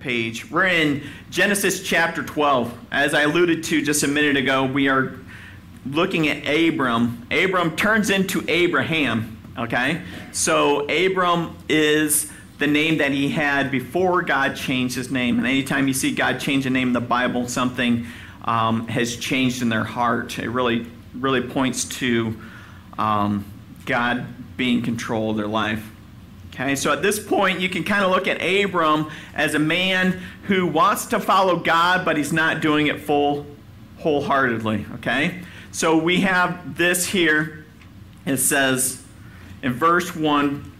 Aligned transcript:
page. 0.00 0.50
We're 0.50 0.66
in 0.66 1.02
Genesis 1.30 1.82
chapter 1.82 2.22
12. 2.22 2.76
As 2.90 3.14
I 3.14 3.22
alluded 3.22 3.64
to 3.64 3.82
just 3.82 4.02
a 4.02 4.08
minute 4.08 4.36
ago, 4.36 4.64
we 4.64 4.88
are 4.88 5.18
looking 5.84 6.28
at 6.28 6.46
Abram. 6.46 7.26
Abram 7.30 7.76
turns 7.76 8.10
into 8.10 8.44
Abraham, 8.48 9.38
okay? 9.58 10.02
So 10.32 10.88
Abram 10.88 11.56
is 11.68 12.30
the 12.58 12.66
name 12.66 12.98
that 12.98 13.12
he 13.12 13.28
had 13.28 13.70
before 13.70 14.22
God 14.22 14.56
changed 14.56 14.96
his 14.96 15.10
name. 15.10 15.38
And 15.38 15.46
anytime 15.46 15.88
you 15.88 15.94
see 15.94 16.14
God 16.14 16.40
change 16.40 16.66
a 16.66 16.70
name 16.70 16.88
in 16.88 16.92
the 16.92 17.00
Bible, 17.00 17.48
something 17.48 18.06
um, 18.44 18.88
has 18.88 19.16
changed 19.16 19.62
in 19.62 19.68
their 19.68 19.84
heart. 19.84 20.38
It 20.38 20.48
really, 20.48 20.86
really 21.14 21.42
points 21.42 21.84
to 21.84 22.36
um, 22.98 23.44
God 23.86 24.26
being 24.56 24.82
control 24.82 25.30
of 25.30 25.36
their 25.36 25.46
life. 25.46 25.84
Okay, 26.60 26.74
so 26.74 26.92
at 26.92 27.02
this 27.02 27.24
point, 27.24 27.60
you 27.60 27.68
can 27.68 27.84
kind 27.84 28.04
of 28.04 28.10
look 28.10 28.26
at 28.26 28.42
Abram 28.42 29.08
as 29.32 29.54
a 29.54 29.60
man 29.60 30.20
who 30.44 30.66
wants 30.66 31.06
to 31.06 31.20
follow 31.20 31.54
God, 31.56 32.04
but 32.04 32.16
he's 32.16 32.32
not 32.32 32.60
doing 32.60 32.88
it 32.88 33.00
full 33.00 33.46
wholeheartedly. 33.98 34.84
Okay, 34.94 35.40
so 35.70 35.96
we 35.96 36.22
have 36.22 36.76
this 36.76 37.06
here. 37.06 37.64
It 38.26 38.38
says 38.38 39.04
in 39.62 39.72
verse 39.72 40.16
1 40.16 40.72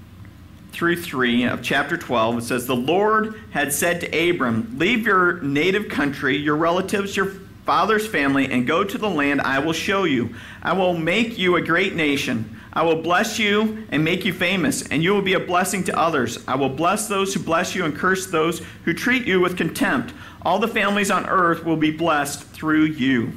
through 0.73 0.97
3 0.97 1.45
of 1.45 1.63
chapter 1.63 1.97
12, 1.97 2.39
it 2.39 2.43
says, 2.43 2.67
The 2.67 2.75
Lord 2.75 3.41
had 3.51 3.73
said 3.73 4.01
to 4.01 4.31
Abram, 4.31 4.79
Leave 4.79 5.07
your 5.07 5.41
native 5.43 5.89
country, 5.89 6.37
your 6.37 6.57
relatives, 6.57 7.17
your 7.17 7.27
father's 7.65 8.07
family, 8.07 8.51
and 8.51 8.67
go 8.67 8.83
to 8.83 8.99
the 8.99 9.09
land 9.09 9.41
I 9.43 9.61
will 9.61 9.73
show 9.73 10.03
you. 10.03 10.35
I 10.61 10.73
will 10.73 10.95
make 10.95 11.39
you 11.39 11.55
a 11.55 11.63
great 11.63 11.95
nation. 11.95 12.58
I 12.73 12.83
will 12.83 13.03
bless 13.03 13.39
you 13.39 13.87
and 13.91 14.05
make 14.05 14.25
you 14.25 14.33
famous, 14.33 14.87
and 14.87 15.03
you 15.03 15.13
will 15.13 15.23
be 15.23 15.35
a 15.35 15.41
blessing 15.41 15.85
to 15.85 15.99
others. 15.99 16.39
I 16.47 16.57
will 16.57 16.69
bless 16.69 17.09
those 17.09 17.35
who 17.35 17.41
bless 17.41 17.75
you 17.75 17.85
and 17.85 17.97
curse 17.97 18.27
those 18.27 18.61
who 18.85 18.93
treat 18.93 19.27
you 19.27 19.41
with 19.41 19.57
contempt. 19.57 20.13
All 20.43 20.59
the 20.59 20.69
families 20.69 21.11
on 21.11 21.27
earth 21.27 21.65
will 21.65 21.77
be 21.77 21.91
blessed 21.91 22.43
through 22.43 22.85
you. 22.85 23.33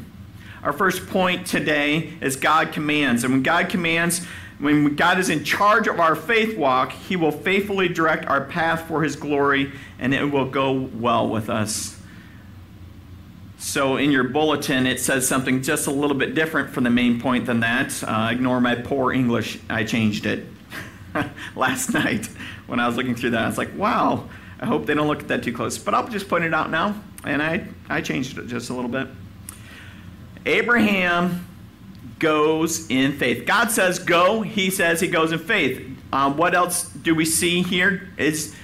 Our 0.64 0.74
first 0.74 1.08
point 1.08 1.48
today 1.48 2.14
is 2.22 2.36
God 2.36 2.72
commands. 2.72 3.24
And 3.24 3.34
when 3.34 3.44
God 3.44 3.70
commands, 3.70 4.26
when 4.60 4.96
God 4.96 5.18
is 5.18 5.30
in 5.30 5.44
charge 5.44 5.88
of 5.88 6.00
our 6.00 6.16
faith 6.16 6.56
walk, 6.58 6.92
He 6.92 7.16
will 7.16 7.32
faithfully 7.32 7.88
direct 7.88 8.26
our 8.26 8.46
path 8.46 8.88
for 8.88 9.02
His 9.02 9.16
glory, 9.16 9.72
and 9.98 10.14
it 10.14 10.26
will 10.32 10.46
go 10.46 10.74
well 10.74 11.28
with 11.28 11.50
us. 11.50 12.01
So 13.62 13.98
in 13.98 14.12
your 14.12 14.24
bulletin, 14.24 14.88
it 14.88 15.00
says 15.00 15.28
something 15.28 15.62
just 15.62 15.86
a 15.86 15.92
little 15.92 16.18
bit 16.18 16.34
different 16.34 16.72
from 16.72 16.84
the 16.84 16.90
main 16.90 17.22
point 17.22 17.46
than 17.46 17.60
that. 17.60 18.04
Uh, 18.04 18.30
ignore 18.32 18.60
my 18.60 18.74
poor 18.74 19.14
English. 19.14 19.60
I 19.70 19.84
changed 19.84 20.26
it 20.26 20.48
last 21.56 21.94
night 21.94 22.26
when 22.66 22.80
I 22.80 22.88
was 22.88 22.98
looking 22.98 23.14
through 23.14 23.30
that. 23.30 23.44
I 23.44 23.48
was 23.48 23.60
like, 23.60 23.70
wow, 23.78 24.28
I 24.60 24.66
hope 24.66 24.88
they 24.88 24.96
don't 24.96 25.08
look 25.08 25.22
at 25.22 25.28
that 25.28 25.44
too 25.44 25.54
close. 25.54 25.78
But 25.78 25.94
I'll 25.94 26.08
just 26.08 26.28
point 26.28 26.44
it 26.44 26.56
out 26.56 26.72
now. 26.72 27.00
And 27.24 27.40
I, 27.40 27.68
I 27.88 28.02
changed 28.02 28.36
it 28.40 28.48
just 28.48 28.72
a 28.72 28.74
little 28.74 28.90
bit. 28.90 29.08
Abraham 30.48 31.48
goes 32.18 32.90
in 32.90 33.14
faith. 33.14 33.46
God 33.46 33.70
says 33.70 34.00
go, 34.00 34.42
he 34.42 34.72
says 34.72 35.00
he 35.00 35.08
goes 35.08 35.32
in 35.32 35.40
faith. 35.40 35.88
Um, 36.12 36.36
what 36.36 36.56
else 36.56 36.86
do 36.86 37.14
we 37.14 37.26
see 37.26 37.62
here? 37.62 38.10
Is 38.18 38.56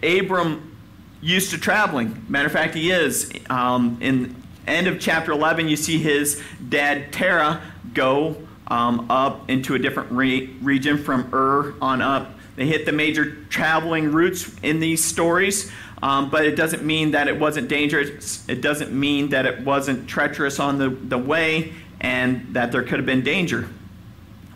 Abram 0.00 0.76
used 1.20 1.50
to 1.50 1.58
traveling? 1.58 2.24
Matter 2.28 2.46
of 2.46 2.52
fact, 2.52 2.76
he 2.76 2.92
is. 2.92 3.32
Um, 3.50 3.98
in 4.00 4.43
end 4.66 4.86
of 4.86 5.00
chapter 5.00 5.32
11, 5.32 5.68
you 5.68 5.76
see 5.76 5.98
his 5.98 6.40
dad, 6.68 7.12
Terah, 7.12 7.62
go 7.92 8.36
um, 8.66 9.10
up 9.10 9.48
into 9.50 9.74
a 9.74 9.78
different 9.78 10.10
re- 10.12 10.46
region 10.62 10.98
from 10.98 11.32
Ur 11.34 11.74
on 11.80 12.00
up. 12.02 12.32
They 12.56 12.66
hit 12.66 12.86
the 12.86 12.92
major 12.92 13.36
traveling 13.46 14.12
routes 14.12 14.54
in 14.62 14.80
these 14.80 15.02
stories, 15.02 15.70
um, 16.02 16.30
but 16.30 16.44
it 16.44 16.56
doesn't 16.56 16.84
mean 16.84 17.12
that 17.12 17.28
it 17.28 17.38
wasn't 17.38 17.68
dangerous. 17.68 18.48
It 18.48 18.60
doesn't 18.60 18.92
mean 18.92 19.30
that 19.30 19.46
it 19.46 19.60
wasn't 19.60 20.08
treacherous 20.08 20.60
on 20.60 20.78
the, 20.78 20.88
the 20.88 21.18
way 21.18 21.72
and 22.00 22.54
that 22.54 22.70
there 22.70 22.82
could 22.82 22.98
have 22.98 23.06
been 23.06 23.22
danger. 23.22 23.68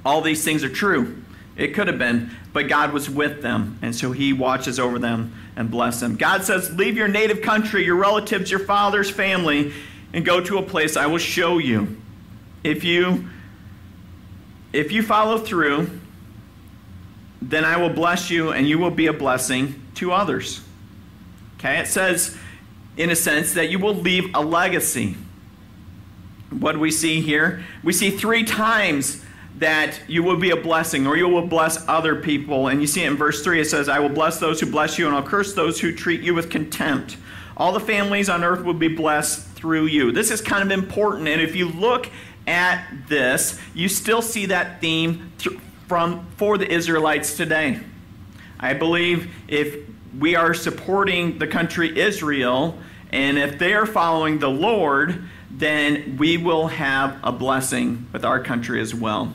All 0.05 0.21
these 0.21 0.45
things 0.45 0.63
are 0.63 0.69
true. 0.69 1.23
It 1.57 1.75
could 1.75 1.89
have 1.89 1.99
been, 1.99 2.31
but 2.53 2.69
God 2.69 2.93
was 2.93 3.11
with 3.11 3.43
them, 3.43 3.79
and 3.83 3.95
so 3.95 4.13
He 4.13 4.33
watches 4.33 4.79
over 4.79 4.99
them 4.99 5.35
and 5.57 5.69
bless 5.71 5.99
them. 5.99 6.15
God 6.15 6.45
says, 6.45 6.73
Leave 6.77 6.97
your 6.97 7.09
native 7.09 7.43
country, 7.43 7.85
your 7.85 7.97
relatives, 7.97 8.49
your 8.49 8.61
father's 8.61 9.11
family, 9.11 9.73
and 10.13 10.25
go 10.25 10.41
to 10.41 10.59
a 10.59 10.63
place 10.63 10.97
I 10.97 11.07
will 11.07 11.19
show 11.19 11.59
you. 11.59 12.01
If 12.65 12.85
you 12.85 13.29
if 14.73 14.93
you 14.93 15.03
follow 15.03 15.39
through, 15.39 15.91
then 17.41 17.65
I 17.65 17.79
will 17.79 17.91
bless 17.91 18.31
you 18.31 18.51
and 18.51 18.69
you 18.69 18.79
will 18.79 18.91
be 18.91 19.07
a 19.07 19.13
blessing 19.13 19.83
to 19.95 20.13
others. 20.13 20.61
Okay? 21.57 21.79
It 21.79 21.87
says 21.87 22.37
in 22.97 23.11
a 23.11 23.17
sense 23.17 23.55
that 23.55 23.71
you 23.71 23.79
will 23.79 23.95
leave 23.95 24.35
a 24.35 24.43
legacy. 24.43 25.17
What 26.51 26.73
do 26.73 26.81
we 26.81 26.91
see 26.91 27.21
here? 27.21 27.65
We 27.83 27.93
see 27.93 28.11
three 28.11 28.45
times 28.45 29.25
that 29.59 30.01
you 30.09 30.23
will 30.23 30.37
be 30.37 30.51
a 30.51 30.57
blessing 30.57 31.07
or 31.07 31.17
you 31.17 31.29
will 31.29 31.47
bless 31.47 31.87
other 31.89 32.17
people. 32.17 32.69
And 32.69 32.81
you 32.81 32.87
see 32.87 33.05
it 33.05 33.09
in 33.09 33.17
verse 33.17 33.43
3 33.43 33.61
it 33.61 33.65
says, 33.67 33.89
I 33.89 33.99
will 33.99 34.09
bless 34.09 34.39
those 34.39 34.61
who 34.61 34.71
bless 34.71 34.99
you, 34.99 35.07
and 35.07 35.17
I'll 35.17 35.23
curse 35.23 35.55
those 35.55 35.81
who 35.81 35.93
treat 35.93 36.21
you 36.21 36.35
with 36.35 36.51
contempt. 36.51 37.17
All 37.57 37.73
the 37.73 37.81
families 37.81 38.29
on 38.29 38.45
earth 38.45 38.65
will 38.65 38.75
be 38.75 38.89
blessed 38.89 39.48
through 39.59 39.87
you. 39.87 40.13
This 40.13 40.31
is 40.31 40.41
kind 40.41 40.63
of 40.63 40.71
important. 40.71 41.27
And 41.27 41.41
if 41.41 41.57
you 41.57 41.69
look 41.69 42.09
at 42.47 42.87
this, 43.09 43.61
you 43.75 43.89
still 43.89 44.23
see 44.23 44.47
that 44.47 44.81
theme 44.81 45.33
th- 45.39 45.59
from 45.89 46.27
for 46.37 46.57
the 46.57 46.73
Israelites 46.73 47.37
today. 47.37 47.81
I 48.61 48.75
believe 48.75 49.35
if 49.49 49.77
we 50.17 50.37
are 50.37 50.55
supporting 50.55 51.39
the 51.39 51.47
country 51.47 51.99
Israel 51.99 52.79
and 53.11 53.37
if 53.37 53.59
they 53.59 53.75
are 53.75 53.87
following 53.87 54.39
the 54.39 54.49
Lord, 54.49 55.25
then 55.51 56.17
we 56.19 56.37
will 56.37 56.69
have 56.69 57.19
a 57.25 57.33
blessing 57.33 58.07
with 58.13 58.25
our 58.25 58.41
country 58.41 58.81
as 58.81 58.95
well. 58.95 59.33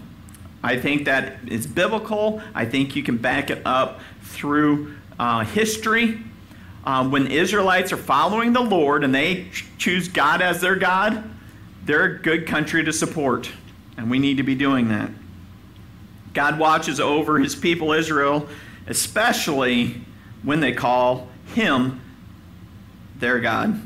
I 0.64 0.80
think 0.80 1.06
that 1.06 1.38
is 1.48 1.68
biblical. 1.68 2.42
I 2.56 2.66
think 2.66 2.96
you 2.96 3.04
can 3.04 3.18
back 3.18 3.50
it 3.50 3.62
up 3.66 4.00
through 4.22 4.96
uh, 5.20 5.44
history 5.44 6.22
um, 6.86 7.12
when 7.12 7.28
Israelites 7.28 7.94
are 7.94 7.98
following 7.98 8.54
the 8.54 8.62
Lord 8.62 9.04
and 9.04 9.14
they 9.14 9.48
choose 9.78 10.08
God 10.08 10.42
as 10.42 10.62
their 10.62 10.76
God, 10.76 11.24
they're 11.86 12.04
a 12.04 12.20
good 12.20 12.48
country 12.48 12.84
to 12.84 12.94
support. 12.94 13.50
And 13.98 14.10
we 14.10 14.20
need 14.20 14.38
to 14.38 14.44
be 14.44 14.56
doing 14.56 14.90
that. 14.90 15.12
God 16.34 16.58
watches 16.58 17.00
over 17.00 17.38
his 17.40 17.56
people 17.56 17.94
Israel, 17.94 18.48
especially 18.88 20.02
when 20.42 20.60
they 20.60 20.74
call 20.74 21.30
him 21.54 22.02
their 23.18 23.40
God. 23.40 23.80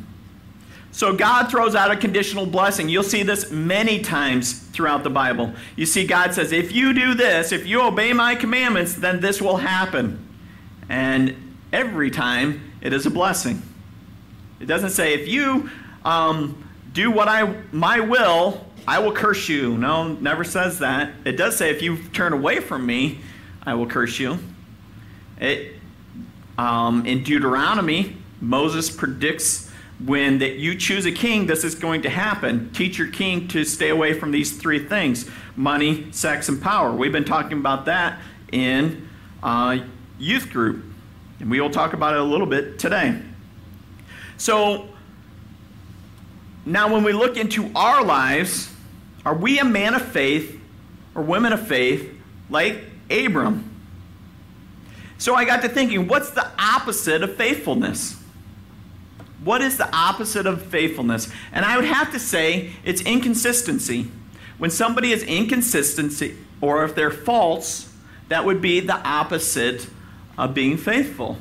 So 0.92 1.16
God 1.16 1.52
throws 1.52 1.76
out 1.76 1.92
a 1.92 1.96
conditional 1.96 2.48
blessing. 2.48 2.90
You'll 2.90 3.04
see 3.04 3.22
this 3.22 3.52
many 3.52 4.00
times 4.02 4.54
throughout 4.54 5.04
the 5.04 5.12
Bible. 5.12 5.54
You 5.76 5.86
see, 5.86 6.08
God 6.08 6.34
says, 6.34 6.52
if 6.52 6.72
you 6.72 6.94
do 6.94 7.14
this, 7.14 7.52
if 7.52 7.68
you 7.68 7.82
obey 7.82 8.14
my 8.14 8.34
commandments, 8.34 8.96
then 8.96 9.20
this 9.20 9.40
will 9.40 9.58
happen. 9.58 10.26
And 10.90 11.36
every 11.72 12.10
time 12.10 12.67
it 12.82 12.94
is 12.94 13.06
a 13.06 13.12
blessing. 13.12 13.62
It 14.60 14.66
doesn't 14.66 14.92
say, 14.92 15.14
if 15.14 15.28
you 15.28 15.70
um, 16.04 16.64
do 16.94 17.12
what 17.12 17.28
I 17.28 17.56
my 17.72 18.00
will, 18.00 18.66
I 18.88 19.00
will 19.00 19.12
curse 19.12 19.50
you. 19.50 19.78
No, 19.78 20.14
never 20.14 20.44
says 20.44 20.80
that. 20.80 21.12
It 21.26 21.34
does 21.34 21.58
say, 21.58 21.70
if 21.70 21.82
you 21.82 21.98
turn 22.10 22.34
away 22.34 22.60
from 22.60 22.86
me, 22.86 23.20
I 23.64 23.74
will 23.74 23.88
curse 23.88 24.20
you. 24.20 24.40
It, 25.40 25.76
um, 26.58 27.06
in 27.06 27.24
Deuteronomy, 27.24 28.18
Moses 28.42 28.90
predicts 28.90 29.70
when 30.06 30.40
that 30.40 30.58
you 30.58 30.76
choose 30.76 31.06
a 31.06 31.12
king, 31.12 31.48
this 31.48 31.64
is 31.64 31.76
going 31.76 32.04
to 32.04 32.10
happen. 32.10 32.72
Teach 32.72 32.98
your 32.98 33.10
king 33.10 33.48
to 33.50 33.64
stay 33.64 33.90
away 33.90 34.14
from 34.14 34.32
these 34.32 34.56
three 34.56 34.80
things 34.80 35.30
money, 35.56 36.12
sex, 36.12 36.50
and 36.50 36.62
power. 36.62 36.92
We've 36.92 37.12
been 37.12 37.26
talking 37.26 37.58
about 37.58 37.86
that 37.86 38.20
in 38.52 39.10
uh, 39.42 39.80
youth 40.20 40.52
group. 40.52 40.86
And 41.40 41.52
we 41.52 41.62
will 41.62 41.70
talk 41.70 41.94
about 41.94 42.16
it 42.16 42.20
a 42.20 42.24
little 42.24 42.48
bit 42.48 42.80
today. 42.80 43.20
So, 44.38 44.90
now 46.66 46.92
when 46.92 47.04
we 47.04 47.14
look 47.14 47.38
into 47.38 47.72
our 47.76 48.04
lives, 48.04 48.74
are 49.26 49.36
we 49.36 49.60
a 49.60 49.66
man 49.66 49.94
of 49.94 50.02
faith 50.02 50.60
or 51.16 51.22
women 51.22 51.54
of 51.54 51.68
faith 51.68 52.14
like 52.50 52.84
Abram? 53.10 53.74
So 55.18 55.34
I 55.34 55.46
got 55.46 55.62
to 55.64 55.70
thinking, 55.70 56.08
what's 56.08 56.30
the 56.30 56.48
opposite 56.60 57.24
of 57.24 57.36
faithfulness? 57.36 58.22
What 59.44 59.62
is 59.62 59.78
the 59.78 59.94
opposite 59.96 60.46
of 60.46 60.62
faithfulness? 60.62 61.32
And 61.52 61.66
I 61.66 61.78
would 61.78 61.86
have 61.86 62.12
to 62.12 62.20
say 62.20 62.72
it's 62.84 63.02
inconsistency. 63.02 64.12
When 64.58 64.70
somebody 64.70 65.12
is 65.12 65.24
inconsistent, 65.24 66.22
or 66.62 66.84
if 66.84 66.96
they're 66.96 67.12
false, 67.12 67.92
that 68.30 68.46
would 68.46 68.62
be 68.62 68.80
the 68.80 68.96
opposite 69.08 69.88
of 70.38 70.54
being 70.54 70.78
faithful. 70.78 71.38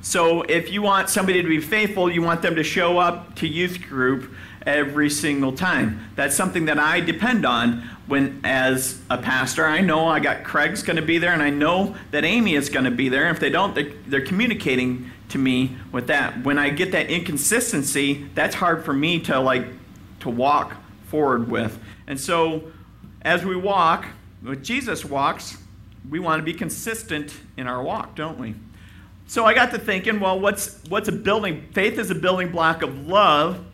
So 0.00 0.42
if 0.42 0.70
you 0.70 0.82
want 0.82 1.08
somebody 1.08 1.42
to 1.42 1.48
be 1.48 1.60
faithful, 1.60 2.10
you 2.10 2.22
want 2.22 2.42
them 2.42 2.56
to 2.56 2.62
show 2.62 2.98
up 2.98 3.36
to 3.36 3.48
youth 3.48 3.80
group 3.82 4.30
every 4.66 5.08
single 5.08 5.52
time. 5.52 6.10
That's 6.14 6.36
something 6.36 6.66
that 6.66 6.78
I 6.78 7.00
depend 7.00 7.46
on 7.46 7.88
when 8.06 8.40
as 8.44 9.00
a 9.08 9.16
pastor. 9.16 9.64
I 9.64 9.80
know 9.80 10.06
I 10.06 10.20
got 10.20 10.44
Craig's 10.44 10.82
going 10.82 10.96
to 10.96 11.02
be 11.02 11.18
there 11.18 11.32
and 11.32 11.42
I 11.42 11.50
know 11.50 11.96
that 12.10 12.24
Amy 12.24 12.54
is 12.54 12.68
going 12.68 12.84
to 12.84 12.90
be 12.90 13.08
there. 13.08 13.30
If 13.30 13.40
they 13.40 13.50
don't, 13.50 13.74
they're, 13.74 13.92
they're 14.06 14.24
communicating 14.24 15.10
to 15.30 15.38
me 15.38 15.76
with 15.90 16.06
that. 16.08 16.44
When 16.44 16.58
I 16.58 16.68
get 16.68 16.92
that 16.92 17.10
inconsistency, 17.10 18.28
that's 18.34 18.54
hard 18.54 18.84
for 18.84 18.92
me 18.92 19.20
to 19.20 19.40
like 19.40 19.66
to 20.20 20.30
walk 20.30 20.74
forward 21.06 21.50
with. 21.50 21.78
And 22.06 22.20
so 22.20 22.64
as 23.22 23.44
we 23.44 23.56
walk, 23.56 24.06
Jesus 24.60 25.04
walks, 25.04 25.56
we 26.08 26.18
want 26.18 26.40
to 26.40 26.44
be 26.44 26.54
consistent 26.54 27.34
in 27.56 27.66
our 27.66 27.82
walk, 27.82 28.14
don't 28.14 28.38
we? 28.38 28.54
So 29.26 29.46
I 29.46 29.54
got 29.54 29.70
to 29.72 29.78
thinking, 29.78 30.20
well, 30.20 30.38
what's 30.38 30.82
what's 30.88 31.08
a 31.08 31.12
building? 31.12 31.68
Faith 31.72 31.98
is 31.98 32.10
a 32.10 32.14
building 32.14 32.50
block 32.50 32.82
of 32.82 33.06
love, 33.06 33.64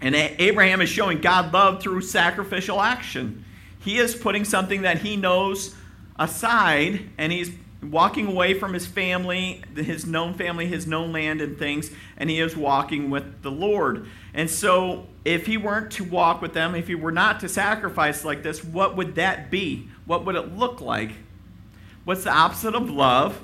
and 0.00 0.14
Abraham 0.14 0.80
is 0.80 0.88
showing 0.88 1.20
God 1.20 1.52
love 1.52 1.82
through 1.82 2.02
sacrificial 2.02 2.80
action. 2.80 3.44
He 3.80 3.98
is 3.98 4.14
putting 4.14 4.44
something 4.44 4.82
that 4.82 4.98
he 4.98 5.16
knows 5.16 5.74
aside, 6.18 7.08
and 7.16 7.32
he's 7.32 7.50
walking 7.82 8.26
away 8.26 8.54
from 8.54 8.72
his 8.72 8.86
family, 8.86 9.62
his 9.74 10.06
known 10.06 10.34
family, 10.34 10.66
his 10.66 10.86
known 10.86 11.12
land, 11.12 11.40
and 11.40 11.58
things, 11.58 11.90
and 12.16 12.28
he 12.28 12.40
is 12.40 12.56
walking 12.56 13.10
with 13.10 13.42
the 13.42 13.50
Lord. 13.50 14.06
And 14.34 14.50
so, 14.50 15.06
if 15.24 15.46
he 15.46 15.56
weren't 15.56 15.90
to 15.92 16.04
walk 16.04 16.42
with 16.42 16.52
them, 16.52 16.74
if 16.74 16.88
he 16.88 16.94
were 16.94 17.12
not 17.12 17.40
to 17.40 17.48
sacrifice 17.48 18.24
like 18.24 18.42
this, 18.42 18.62
what 18.62 18.96
would 18.96 19.14
that 19.14 19.50
be? 19.50 19.88
What 20.04 20.24
would 20.24 20.36
it 20.36 20.56
look 20.56 20.80
like? 20.80 21.12
What's 22.06 22.22
the 22.22 22.30
opposite 22.30 22.76
of 22.76 22.88
love? 22.88 23.36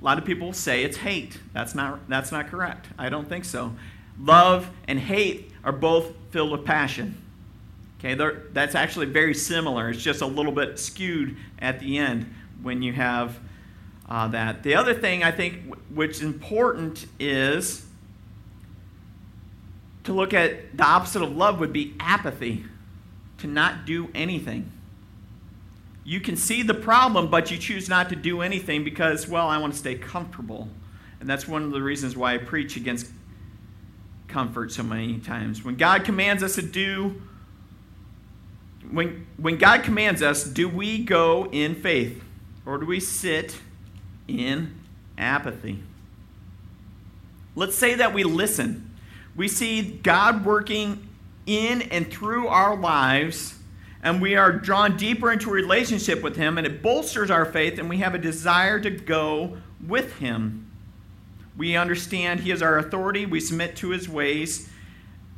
A 0.00 0.04
lot 0.04 0.18
of 0.18 0.24
people 0.24 0.52
say 0.52 0.82
it's 0.82 0.96
hate. 0.96 1.38
That's 1.52 1.72
not, 1.72 2.08
that's 2.08 2.32
not 2.32 2.48
correct. 2.48 2.88
I 2.98 3.10
don't 3.10 3.28
think 3.28 3.44
so. 3.44 3.76
Love 4.18 4.68
and 4.88 4.98
hate 4.98 5.52
are 5.62 5.70
both 5.70 6.12
filled 6.30 6.50
with 6.50 6.64
passion. 6.64 7.14
Okay, 8.00 8.14
that's 8.52 8.74
actually 8.74 9.06
very 9.06 9.34
similar. 9.34 9.90
It's 9.90 10.02
just 10.02 10.20
a 10.20 10.26
little 10.26 10.50
bit 10.50 10.80
skewed 10.80 11.36
at 11.60 11.78
the 11.78 11.98
end 11.98 12.34
when 12.60 12.82
you 12.82 12.92
have 12.92 13.38
uh, 14.08 14.26
that. 14.28 14.64
The 14.64 14.74
other 14.74 14.92
thing 14.92 15.22
I 15.22 15.30
think 15.30 15.76
which 15.94 16.16
is 16.16 16.22
important 16.22 17.06
is 17.20 17.86
to 20.02 20.12
look 20.12 20.34
at 20.34 20.76
the 20.76 20.84
opposite 20.84 21.22
of 21.22 21.36
love 21.36 21.60
would 21.60 21.72
be 21.72 21.94
apathy, 22.00 22.64
to 23.38 23.46
not 23.46 23.86
do 23.86 24.08
anything. 24.12 24.72
You 26.10 26.18
can 26.18 26.34
see 26.34 26.64
the 26.64 26.74
problem, 26.74 27.30
but 27.30 27.52
you 27.52 27.56
choose 27.56 27.88
not 27.88 28.08
to 28.08 28.16
do 28.16 28.40
anything 28.40 28.82
because, 28.82 29.28
well, 29.28 29.46
I 29.46 29.58
want 29.58 29.74
to 29.74 29.78
stay 29.78 29.94
comfortable. 29.94 30.66
And 31.20 31.28
that's 31.28 31.46
one 31.46 31.62
of 31.62 31.70
the 31.70 31.80
reasons 31.80 32.16
why 32.16 32.34
I 32.34 32.38
preach 32.38 32.76
against 32.76 33.06
comfort 34.26 34.72
so 34.72 34.82
many 34.82 35.20
times. 35.20 35.64
When 35.64 35.76
God 35.76 36.02
commands 36.02 36.42
us 36.42 36.56
to 36.56 36.62
do, 36.62 37.22
when, 38.90 39.24
when 39.36 39.56
God 39.56 39.84
commands 39.84 40.20
us, 40.20 40.42
do 40.42 40.68
we 40.68 41.04
go 41.04 41.46
in 41.52 41.76
faith 41.76 42.20
or 42.66 42.78
do 42.78 42.86
we 42.86 42.98
sit 42.98 43.60
in 44.26 44.74
apathy? 45.16 45.80
Let's 47.54 47.76
say 47.76 47.94
that 47.94 48.12
we 48.12 48.24
listen. 48.24 48.90
We 49.36 49.46
see 49.46 49.82
God 50.02 50.44
working 50.44 51.08
in 51.46 51.82
and 51.82 52.10
through 52.10 52.48
our 52.48 52.74
lives 52.74 53.59
and 54.02 54.20
we 54.20 54.34
are 54.34 54.52
drawn 54.52 54.96
deeper 54.96 55.30
into 55.30 55.50
a 55.50 55.52
relationship 55.52 56.22
with 56.22 56.36
Him, 56.36 56.56
and 56.56 56.66
it 56.66 56.82
bolsters 56.82 57.30
our 57.30 57.44
faith, 57.44 57.78
and 57.78 57.88
we 57.88 57.98
have 57.98 58.14
a 58.14 58.18
desire 58.18 58.80
to 58.80 58.90
go 58.90 59.58
with 59.86 60.16
Him. 60.18 60.70
We 61.56 61.76
understand 61.76 62.40
He 62.40 62.50
is 62.50 62.62
our 62.62 62.78
authority, 62.78 63.26
we 63.26 63.40
submit 63.40 63.76
to 63.76 63.90
His 63.90 64.08
ways, 64.08 64.68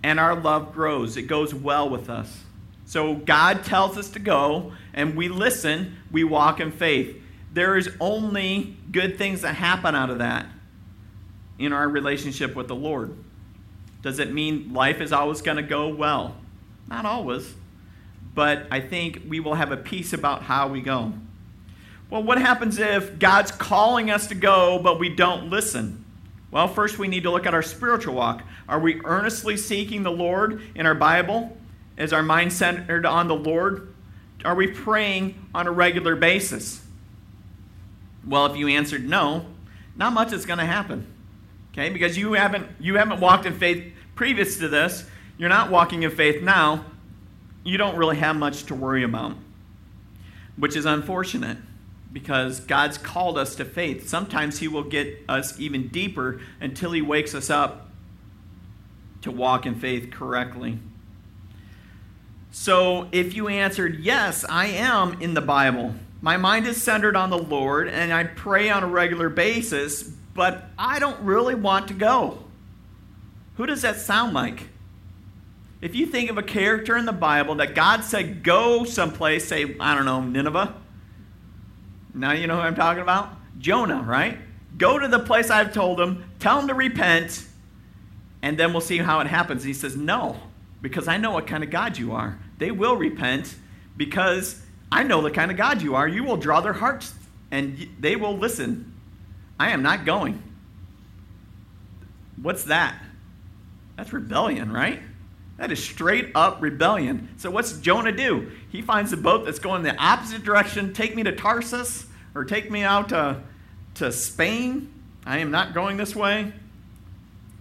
and 0.03 0.21
our 0.21 0.35
love 0.35 0.73
grows. 0.73 1.17
It 1.17 1.23
goes 1.23 1.55
well 1.55 1.89
with 1.89 2.09
us. 2.09 2.43
So 2.85 3.15
God 3.15 3.65
tells 3.65 3.97
us 3.97 4.11
to 4.11 4.19
go, 4.19 4.73
and 4.95 5.17
we 5.17 5.29
listen, 5.29 5.97
we 6.11 6.25
walk 6.25 6.61
in 6.61 6.71
faith. 6.71 7.21
There 7.53 7.77
is 7.77 7.91
only 8.01 8.77
good 8.91 9.19
things 9.19 9.43
that 9.43 9.55
happen 9.55 9.95
out 9.95 10.11
of 10.11 10.19
that 10.19 10.47
in 11.59 11.73
our 11.73 11.89
relationship 11.89 12.55
with 12.55 12.69
the 12.69 12.75
Lord. 12.75 13.17
Does 14.03 14.19
it 14.19 14.33
mean 14.33 14.73
life 14.73 15.01
is 15.01 15.13
always 15.13 15.43
going 15.43 15.59
to 15.59 15.63
go 15.63 15.89
well? 15.89 16.37
Not 16.89 17.07
always 17.07 17.55
but 18.35 18.67
I 18.71 18.81
think 18.81 19.23
we 19.29 19.41
will 19.41 19.55
have 19.55 19.73
a 19.73 19.77
peace 19.77 20.13
about 20.13 20.43
how 20.43 20.69
we 20.69 20.81
go. 20.81 21.13
Well, 22.11 22.23
what 22.23 22.39
happens 22.39 22.79
if 22.79 23.19
God's 23.19 23.51
calling 23.51 24.11
us 24.11 24.27
to 24.29 24.35
go, 24.35 24.79
but 24.79 24.99
we 24.99 25.09
don't 25.09 25.51
listen? 25.51 26.05
Well, 26.51 26.69
first 26.69 26.99
we 26.99 27.09
need 27.09 27.23
to 27.23 27.31
look 27.31 27.47
at 27.47 27.55
our 27.55 27.63
spiritual 27.63 28.15
walk. 28.15 28.43
Are 28.69 28.79
we 28.79 29.01
earnestly 29.05 29.57
seeking 29.57 30.03
the 30.03 30.11
Lord 30.11 30.63
in 30.75 30.85
our 30.85 30.95
Bible? 30.95 31.57
Is 31.97 32.13
our 32.13 32.23
mind 32.23 32.53
centered 32.53 33.07
on 33.07 33.29
the 33.29 33.35
Lord? 33.35 33.95
Are 34.45 34.55
we 34.55 34.67
praying 34.67 35.47
on 35.55 35.67
a 35.67 35.71
regular 35.71 36.17
basis? 36.17 36.83
Well, 38.27 38.47
if 38.47 38.57
you 38.57 38.69
answered 38.69 39.09
no, 39.09 39.47
not 39.97 40.13
much 40.13 40.33
is 40.33 40.47
going 40.47 40.59
to 40.59 40.67
happen. 40.67 41.07
Okay? 41.73 41.89
Because 41.89 42.19
you 42.19 42.35
haven't 42.35 42.67
you 42.79 42.97
haven't 42.97 43.21
walked 43.21 43.47
in 43.47 43.55
faith 43.55 43.93
previous 44.15 44.59
to 44.59 44.69
this. 44.69 45.05
You're 45.39 45.49
not 45.49 45.71
walking 45.71 46.03
in 46.03 46.11
faith 46.11 46.43
now 46.43 46.85
you 47.65 47.79
don't 47.79 47.97
really 47.97 48.17
have 48.17 48.37
much 48.37 48.65
to 48.65 48.75
worry 48.75 49.03
about, 49.03 49.37
which 50.57 50.77
is 50.77 50.85
unfortunate 50.85 51.59
because 52.13 52.61
God's 52.61 52.99
called 52.99 53.39
us 53.39 53.55
to 53.57 53.65
faith. 53.65 54.09
Sometimes 54.09 54.59
He 54.59 54.69
will 54.69 54.85
get 54.85 55.19
us 55.29 55.59
even 55.59 55.89
deeper 55.89 56.41
until 56.61 56.93
He 56.93 57.03
wakes 57.03 57.35
us 57.35 57.51
up 57.51 57.89
to 59.23 59.31
walk 59.31 59.67
in 59.67 59.75
faith 59.75 60.11
correctly. 60.11 60.79
So, 62.51 63.09
if 63.13 63.35
you 63.35 63.49
answered, 63.49 64.01
Yes, 64.01 64.45
I 64.49 64.67
am 64.67 65.21
in 65.23 65.35
the 65.35 65.41
Bible, 65.41 65.95
my 66.21 66.37
mind 66.37 66.67
is 66.67 66.83
centered 66.83 67.17
on 67.17 67.31
the 67.31 67.39
Lord, 67.39 67.89
and 67.89 68.13
I 68.13 68.25
pray 68.25 68.69
on 68.69 68.83
a 68.83 68.89
regular 68.89 69.31
basis, 69.31 70.03
but 70.03 70.65
I 70.79 70.99
don't 70.99 71.21
really 71.21 71.55
want 71.55 71.89
to 71.89 71.95
go. 71.95 72.45
Who 73.57 73.67
does 73.67 73.83
that 73.83 74.01
sound 74.01 74.35
like? 74.35 74.69
If 75.83 75.97
you 75.97 76.07
think 76.07 76.31
of 76.31 76.39
a 76.39 76.45
character 76.45 76.97
in 76.97 77.07
the 77.07 77.13
Bible 77.13 77.57
that 77.57 77.75
God 77.75 78.05
said, 78.05 78.45
go 78.45 78.85
someplace, 78.85 79.49
say, 79.49 79.77
I 79.81 79.97
don't 79.97 80.05
know, 80.05 80.23
Nineveh. 80.23 80.75
Now 82.15 82.33
you 82.33 82.47
know 82.47 82.55
who 82.55 82.63
I'm 82.63 82.77
talking 82.77 83.03
about? 83.03 83.31
Jonah, 83.59 84.01
right? 84.01 84.39
Go 84.79 84.97
to 84.97 85.09
the 85.09 85.19
place 85.19 85.51
I've 85.51 85.75
told 85.75 86.01
him, 86.01 86.25
tell 86.39 86.61
him 86.61 86.69
to 86.69 86.75
repent, 86.75 87.45
and 88.43 88.57
then 88.57 88.73
we'll 88.73 88.81
see 88.81 88.99
how 88.99 89.19
it 89.21 89.27
happens. 89.27 89.65
he 89.65 89.75
says, 89.75 89.97
No, 89.97 90.37
because 90.81 91.09
I 91.09 91.17
know 91.17 91.33
what 91.33 91.49
kind 91.49 91.65
of 91.65 91.71
God 91.71 91.99
you 91.99 92.13
are. 92.13 92.39
They 92.59 92.71
will 92.71 92.97
repent 92.97 93.55
because 93.97 94.63
I 94.91 95.03
know 95.03 95.21
the 95.21 95.33
kind 95.33 95.51
of 95.51 95.57
God 95.57 95.83
you 95.83 95.97
are. 95.97 96.07
You 96.07 96.23
will 96.23 96.37
draw 96.37 96.61
their 96.61 96.73
hearts 96.73 97.13
and 97.51 97.89
they 97.99 98.15
will 98.15 98.37
listen. 98.37 98.95
I 99.59 99.71
am 99.71 99.83
not 99.83 100.05
going. 100.05 100.43
What's 102.41 102.65
that? 102.65 102.97
That's 103.97 104.13
rebellion, 104.13 104.73
right? 104.73 105.01
That 105.63 105.71
is 105.71 105.81
straight 105.81 106.33
up 106.35 106.61
rebellion. 106.61 107.29
So, 107.37 107.49
what's 107.49 107.79
Jonah 107.79 108.11
do? 108.11 108.51
He 108.73 108.83
finds 108.83 109.13
a 109.13 109.17
boat 109.17 109.45
that's 109.45 109.61
going 109.61 109.85
the 109.85 109.97
opposite 109.97 110.43
direction. 110.43 110.93
Take 110.93 111.15
me 111.15 111.23
to 111.23 111.31
Tarsus 111.31 112.05
or 112.35 112.45
take 112.45 112.69
me 112.69 112.83
out 112.83 113.11
to, 113.11 113.41
to 113.95 114.11
Spain. 114.11 114.93
I 115.25 115.39
am 115.39 115.53
not 115.53 115.73
going 115.73 115.99
this 115.99 116.17
way. 116.17 116.53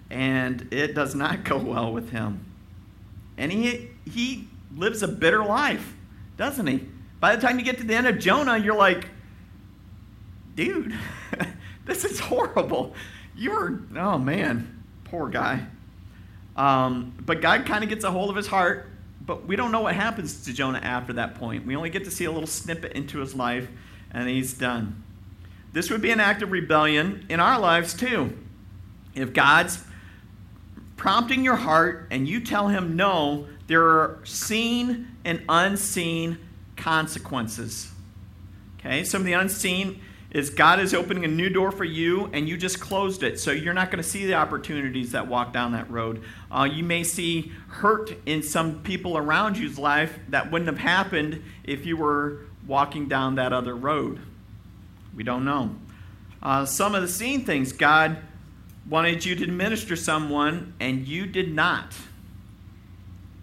And 0.10 0.68
it 0.74 0.96
does 0.96 1.14
not 1.14 1.44
go 1.44 1.58
well 1.58 1.94
with 1.94 2.10
him. 2.10 2.44
And 3.38 3.52
he, 3.52 3.92
he 4.12 4.48
lives 4.76 5.04
a 5.04 5.08
bitter 5.08 5.46
life, 5.46 5.94
doesn't 6.38 6.66
he? 6.66 6.84
By 7.20 7.36
the 7.36 7.42
time 7.44 7.60
you 7.60 7.66
get 7.66 7.78
to 7.78 7.84
the 7.84 7.94
end 7.94 8.08
of 8.08 8.18
Jonah, 8.18 8.58
you're 8.58 8.76
like, 8.76 9.10
dude, 10.56 10.98
this 11.86 12.04
is 12.04 12.20
horrible. 12.20 12.96
You're, 13.36 13.80
oh 13.96 14.18
man, 14.18 14.86
poor 15.04 15.30
guy. 15.30 15.68
Um, 16.56 17.14
but 17.26 17.42
God 17.42 17.66
kind 17.66 17.84
of 17.84 17.90
gets 17.90 18.04
a 18.04 18.12
hold 18.12 18.30
of 18.30 18.36
his 18.36 18.48
heart, 18.48 18.90
but 19.26 19.48
we 19.48 19.56
don't 19.56 19.72
know 19.72 19.82
what 19.82 19.96
happens 19.96 20.46
to 20.46 20.54
Jonah 20.54 20.80
after 20.80 21.14
that 21.14 21.36
point. 21.36 21.66
We 21.66 21.76
only 21.76 21.90
get 21.90 22.06
to 22.06 22.12
see 22.12 22.26
a 22.26 22.32
little 22.32 22.48
snippet 22.48 22.94
into 22.94 23.20
his 23.20 23.36
life, 23.36 23.68
and 24.12 24.28
he's 24.28 24.54
done. 24.54 25.04
This 25.74 25.90
would 25.90 26.02
be 26.02 26.12
an 26.12 26.20
act 26.20 26.42
of 26.42 26.52
rebellion 26.52 27.26
in 27.30 27.40
our 27.40 27.60
lives, 27.60 27.94
too. 27.94 28.38
If 29.16 29.34
God's 29.34 29.84
prompting 30.98 31.44
your 31.44 31.56
heart 31.56 32.08
and 32.12 32.28
you 32.28 32.42
tell 32.42 32.68
him 32.68 32.96
no, 32.96 33.48
there 33.68 33.84
are 33.84 34.20
seen 34.24 35.08
and 35.24 35.42
unseen 35.48 36.38
consequences. 36.76 37.92
Okay, 38.80 39.04
some 39.04 39.22
of 39.22 39.26
the 39.26 39.34
unseen 39.34 40.02
is 40.32 40.50
God 40.50 40.80
is 40.80 40.94
opening 40.94 41.26
a 41.26 41.28
new 41.28 41.50
door 41.50 41.72
for 41.72 41.84
you 41.84 42.30
and 42.32 42.48
you 42.48 42.56
just 42.56 42.80
closed 42.80 43.22
it. 43.22 43.40
So 43.40 43.52
you're 43.52 43.74
not 43.74 43.92
going 43.92 44.02
to 44.02 44.10
see 44.10 44.26
the 44.26 44.36
opportunities 44.36 45.12
that 45.12 45.28
walk 45.28 45.52
down 45.52 45.74
that 45.74 45.92
road. 45.92 46.24
Uh, 46.50 46.64
you 46.72 46.84
may 46.84 47.04
see 47.04 47.52
hurt 47.68 48.14
in 48.26 48.42
some 48.42 48.82
people 48.82 49.18
around 49.18 49.58
you's 49.58 49.78
life 49.78 50.18
that 50.30 50.50
wouldn't 50.50 50.70
have 50.70 50.80
happened 50.80 51.44
if 51.66 51.86
you 51.86 51.98
were 51.98 52.46
walking 52.66 53.10
down 53.10 53.36
that 53.36 53.52
other 53.52 53.76
road. 53.76 54.22
We 55.14 55.24
don't 55.24 55.44
know. 55.44 55.76
Uh, 56.42 56.66
some 56.66 56.96
of 56.96 57.02
the 57.02 57.10
seen 57.10 57.44
things, 57.44 57.74
God 57.74 58.18
wanted 58.90 59.26
you 59.26 59.36
to 59.36 59.48
minister 59.48 59.98
someone 59.98 60.74
and 60.80 61.06
you 61.08 61.26
did 61.26 61.54
not. 61.54 61.94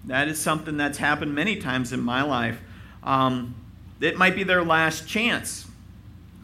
That 0.06 0.28
is 0.28 0.40
something 0.40 0.78
that's 0.78 0.96
happened 0.96 1.34
many 1.34 1.56
times 1.56 1.92
in 1.92 2.00
my 2.00 2.22
life. 2.22 2.58
Um, 3.02 3.54
it 4.00 4.16
might 4.16 4.34
be 4.34 4.42
their 4.42 4.64
last 4.64 5.06
chance 5.06 5.67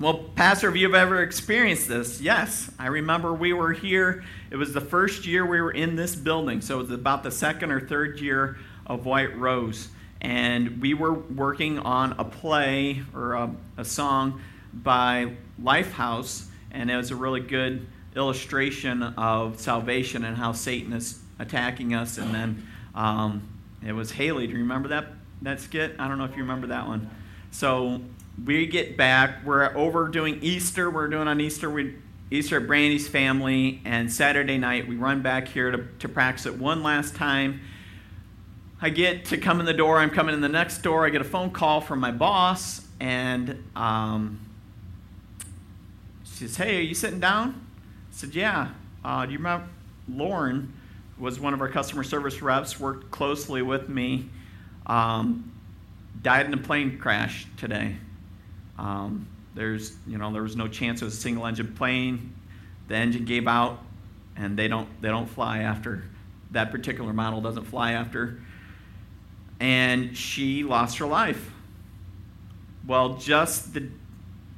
Well, 0.04 0.18
Pastor, 0.34 0.66
have 0.66 0.76
you've 0.76 0.94
ever 0.94 1.22
experienced 1.22 1.88
this? 1.88 2.20
Yes. 2.20 2.70
I 2.78 2.88
remember 2.88 3.32
we 3.32 3.54
were 3.54 3.72
here. 3.72 4.22
It 4.50 4.56
was 4.56 4.74
the 4.74 4.80
first 4.82 5.26
year 5.26 5.46
we 5.46 5.62
were 5.62 5.70
in 5.70 5.96
this 5.96 6.14
building, 6.14 6.60
so 6.60 6.80
it 6.80 6.82
was 6.82 6.90
about 6.90 7.22
the 7.22 7.30
second 7.30 7.70
or 7.70 7.80
third 7.80 8.20
year 8.20 8.58
of 8.84 9.06
White 9.06 9.34
Rose. 9.38 9.88
And 10.20 10.82
we 10.82 10.92
were 10.92 11.14
working 11.14 11.78
on 11.78 12.16
a 12.18 12.24
play 12.24 13.02
or 13.14 13.32
a, 13.32 13.50
a 13.78 13.84
song 13.86 14.42
by 14.74 15.36
Lifehouse, 15.58 16.48
and 16.70 16.90
it 16.90 16.96
was 16.98 17.10
a 17.10 17.16
really 17.16 17.40
good 17.40 17.86
illustration 18.14 19.02
of 19.02 19.58
salvation 19.58 20.26
and 20.26 20.36
how 20.36 20.52
Satan 20.52 20.92
is 20.92 21.18
attacking 21.38 21.94
us. 21.94 22.18
And 22.18 22.34
then 22.34 22.66
um, 22.94 23.48
it 23.82 23.92
was 23.92 24.10
Haley. 24.10 24.48
Do 24.48 24.52
you 24.52 24.58
remember 24.58 24.90
that, 24.90 25.06
that 25.40 25.60
skit? 25.60 25.96
I 25.98 26.08
don't 26.08 26.18
know 26.18 26.24
if 26.24 26.36
you 26.36 26.42
remember 26.42 26.66
that 26.66 26.86
one. 26.86 27.10
So 27.52 28.02
we 28.42 28.66
get 28.66 28.96
back. 28.96 29.44
We're 29.44 29.74
over 29.76 30.08
doing 30.08 30.38
Easter. 30.42 30.90
We're 30.90 31.08
doing 31.08 31.28
on 31.28 31.40
Easter. 31.40 31.70
We 31.70 31.96
Easter 32.30 32.56
at 32.56 32.66
Brandy's 32.66 33.06
family, 33.06 33.80
and 33.84 34.10
Saturday 34.10 34.58
night 34.58 34.88
we 34.88 34.96
run 34.96 35.22
back 35.22 35.46
here 35.46 35.70
to, 35.70 35.86
to 36.00 36.08
practice 36.08 36.46
it 36.46 36.58
one 36.58 36.82
last 36.82 37.14
time. 37.14 37.60
I 38.80 38.90
get 38.90 39.26
to 39.26 39.36
come 39.38 39.60
in 39.60 39.66
the 39.66 39.74
door. 39.74 39.98
I'm 39.98 40.10
coming 40.10 40.34
in 40.34 40.40
the 40.40 40.48
next 40.48 40.78
door. 40.78 41.06
I 41.06 41.10
get 41.10 41.20
a 41.20 41.24
phone 41.24 41.50
call 41.50 41.80
from 41.80 42.00
my 42.00 42.10
boss, 42.10 42.86
and 42.98 43.62
um, 43.76 44.40
she 46.24 46.48
says, 46.48 46.56
"Hey, 46.56 46.78
are 46.78 46.82
you 46.82 46.94
sitting 46.94 47.20
down?" 47.20 47.66
I 48.10 48.14
said, 48.14 48.34
"Yeah." 48.34 48.68
Uh, 49.04 49.26
do 49.26 49.32
you 49.32 49.38
remember 49.38 49.68
Lauren 50.08 50.72
was 51.18 51.38
one 51.38 51.54
of 51.54 51.60
our 51.60 51.68
customer 51.68 52.02
service 52.02 52.42
reps? 52.42 52.80
Worked 52.80 53.10
closely 53.10 53.62
with 53.62 53.88
me. 53.88 54.28
Um, 54.86 55.52
died 56.22 56.46
in 56.46 56.54
a 56.54 56.58
plane 56.58 56.98
crash 56.98 57.46
today. 57.56 57.96
Um, 58.78 59.26
there's, 59.54 59.92
you 60.06 60.18
know, 60.18 60.32
there 60.32 60.42
was 60.42 60.56
no 60.56 60.68
chance 60.68 61.00
was 61.00 61.14
a 61.14 61.20
single 61.20 61.46
engine 61.46 61.74
plane. 61.74 62.34
The 62.88 62.96
engine 62.96 63.24
gave 63.24 63.46
out, 63.46 63.80
and 64.36 64.58
they 64.58 64.68
don't, 64.68 64.88
they 65.00 65.08
don't 65.08 65.28
fly 65.28 65.58
after 65.60 66.04
that 66.54 66.70
particular 66.70 67.12
model 67.12 67.40
doesn't 67.40 67.64
fly 67.64 67.92
after. 67.92 68.40
And 69.60 70.16
she 70.16 70.64
lost 70.64 70.98
her 70.98 71.06
life. 71.06 71.52
Well, 72.86 73.14
just 73.14 73.74
the, 73.74 73.88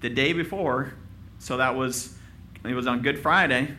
the 0.01 0.09
day 0.09 0.33
before, 0.33 0.95
so 1.39 1.57
that 1.57 1.75
was, 1.75 2.17
it 2.65 2.75
was 2.75 2.87
on 2.87 3.03
Good 3.03 3.19
Friday. 3.19 3.75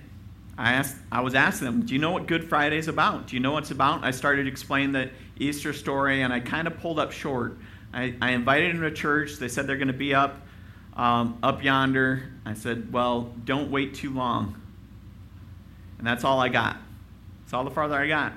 I 0.57 0.73
asked, 0.73 0.95
I 1.11 1.21
was 1.21 1.35
asking 1.35 1.65
them, 1.65 1.85
do 1.85 1.93
you 1.93 1.99
know 1.99 2.11
what 2.11 2.27
Good 2.27 2.49
Friday 2.49 2.77
is 2.77 2.87
about? 2.87 3.27
Do 3.27 3.35
you 3.35 3.39
know 3.39 3.51
what 3.51 3.63
it's 3.63 3.71
about? 3.71 4.03
I 4.03 4.11
started 4.11 4.43
to 4.43 4.49
explain 4.49 4.91
the 4.91 5.09
Easter 5.37 5.73
story, 5.73 6.23
and 6.23 6.33
I 6.33 6.39
kind 6.39 6.67
of 6.67 6.79
pulled 6.79 6.99
up 6.99 7.11
short. 7.11 7.57
I, 7.97 8.13
I 8.21 8.31
invited 8.33 8.75
them 8.75 8.83
to 8.83 8.91
church. 8.91 9.37
They 9.37 9.47
said 9.47 9.65
they're 9.65 9.75
going 9.75 9.87
to 9.87 9.93
be 9.93 10.13
up, 10.13 10.39
um, 10.95 11.39
up 11.41 11.63
yonder. 11.63 12.31
I 12.45 12.53
said, 12.53 12.93
well, 12.93 13.33
don't 13.43 13.71
wait 13.71 13.95
too 13.95 14.13
long. 14.13 14.61
And 15.97 16.05
that's 16.05 16.23
all 16.23 16.39
I 16.39 16.49
got. 16.49 16.77
That's 17.41 17.53
all 17.53 17.63
the 17.63 17.71
farther 17.71 17.95
I 17.95 18.07
got. 18.07 18.33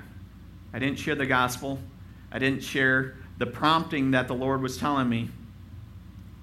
I 0.73 0.79
didn't 0.79 0.97
share 0.97 1.13
the 1.13 1.27
gospel. 1.27 1.77
I 2.31 2.39
didn't 2.39 2.63
share 2.63 3.17
the 3.37 3.45
prompting 3.45 4.11
that 4.11 4.27
the 4.27 4.33
Lord 4.33 4.63
was 4.63 4.77
telling 4.77 5.07
me. 5.07 5.29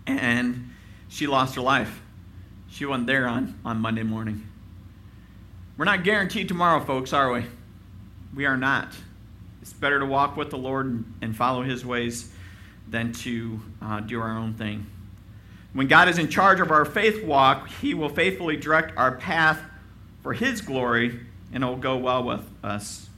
And 0.06 0.70
she 1.08 1.26
lost 1.26 1.56
her 1.56 1.60
life. 1.60 2.00
She 2.70 2.86
wasn't 2.86 3.08
there 3.08 3.26
on, 3.26 3.58
on 3.64 3.80
Monday 3.80 4.04
morning. 4.04 4.46
We're 5.76 5.86
not 5.86 6.04
guaranteed 6.04 6.46
tomorrow, 6.46 6.84
folks, 6.84 7.12
are 7.12 7.32
we? 7.32 7.46
We 8.32 8.46
are 8.46 8.56
not. 8.56 8.92
It's 9.60 9.72
better 9.72 9.98
to 9.98 10.06
walk 10.06 10.36
with 10.36 10.50
the 10.50 10.58
Lord 10.58 11.04
and 11.20 11.36
follow 11.36 11.62
His 11.62 11.84
ways 11.84 12.32
than 12.90 13.12
to 13.12 13.60
uh, 13.82 14.00
do 14.00 14.20
our 14.20 14.36
own 14.36 14.54
thing. 14.54 14.86
When 15.72 15.86
God 15.86 16.08
is 16.08 16.18
in 16.18 16.28
charge 16.28 16.60
of 16.60 16.70
our 16.70 16.84
faith 16.84 17.24
walk, 17.24 17.68
He 17.80 17.94
will 17.94 18.08
faithfully 18.08 18.56
direct 18.56 18.96
our 18.96 19.16
path 19.16 19.60
for 20.22 20.32
His 20.32 20.60
glory, 20.60 21.20
and 21.52 21.62
it 21.62 21.66
will 21.66 21.76
go 21.76 21.96
well 21.96 22.24
with 22.24 22.44
us. 22.62 23.08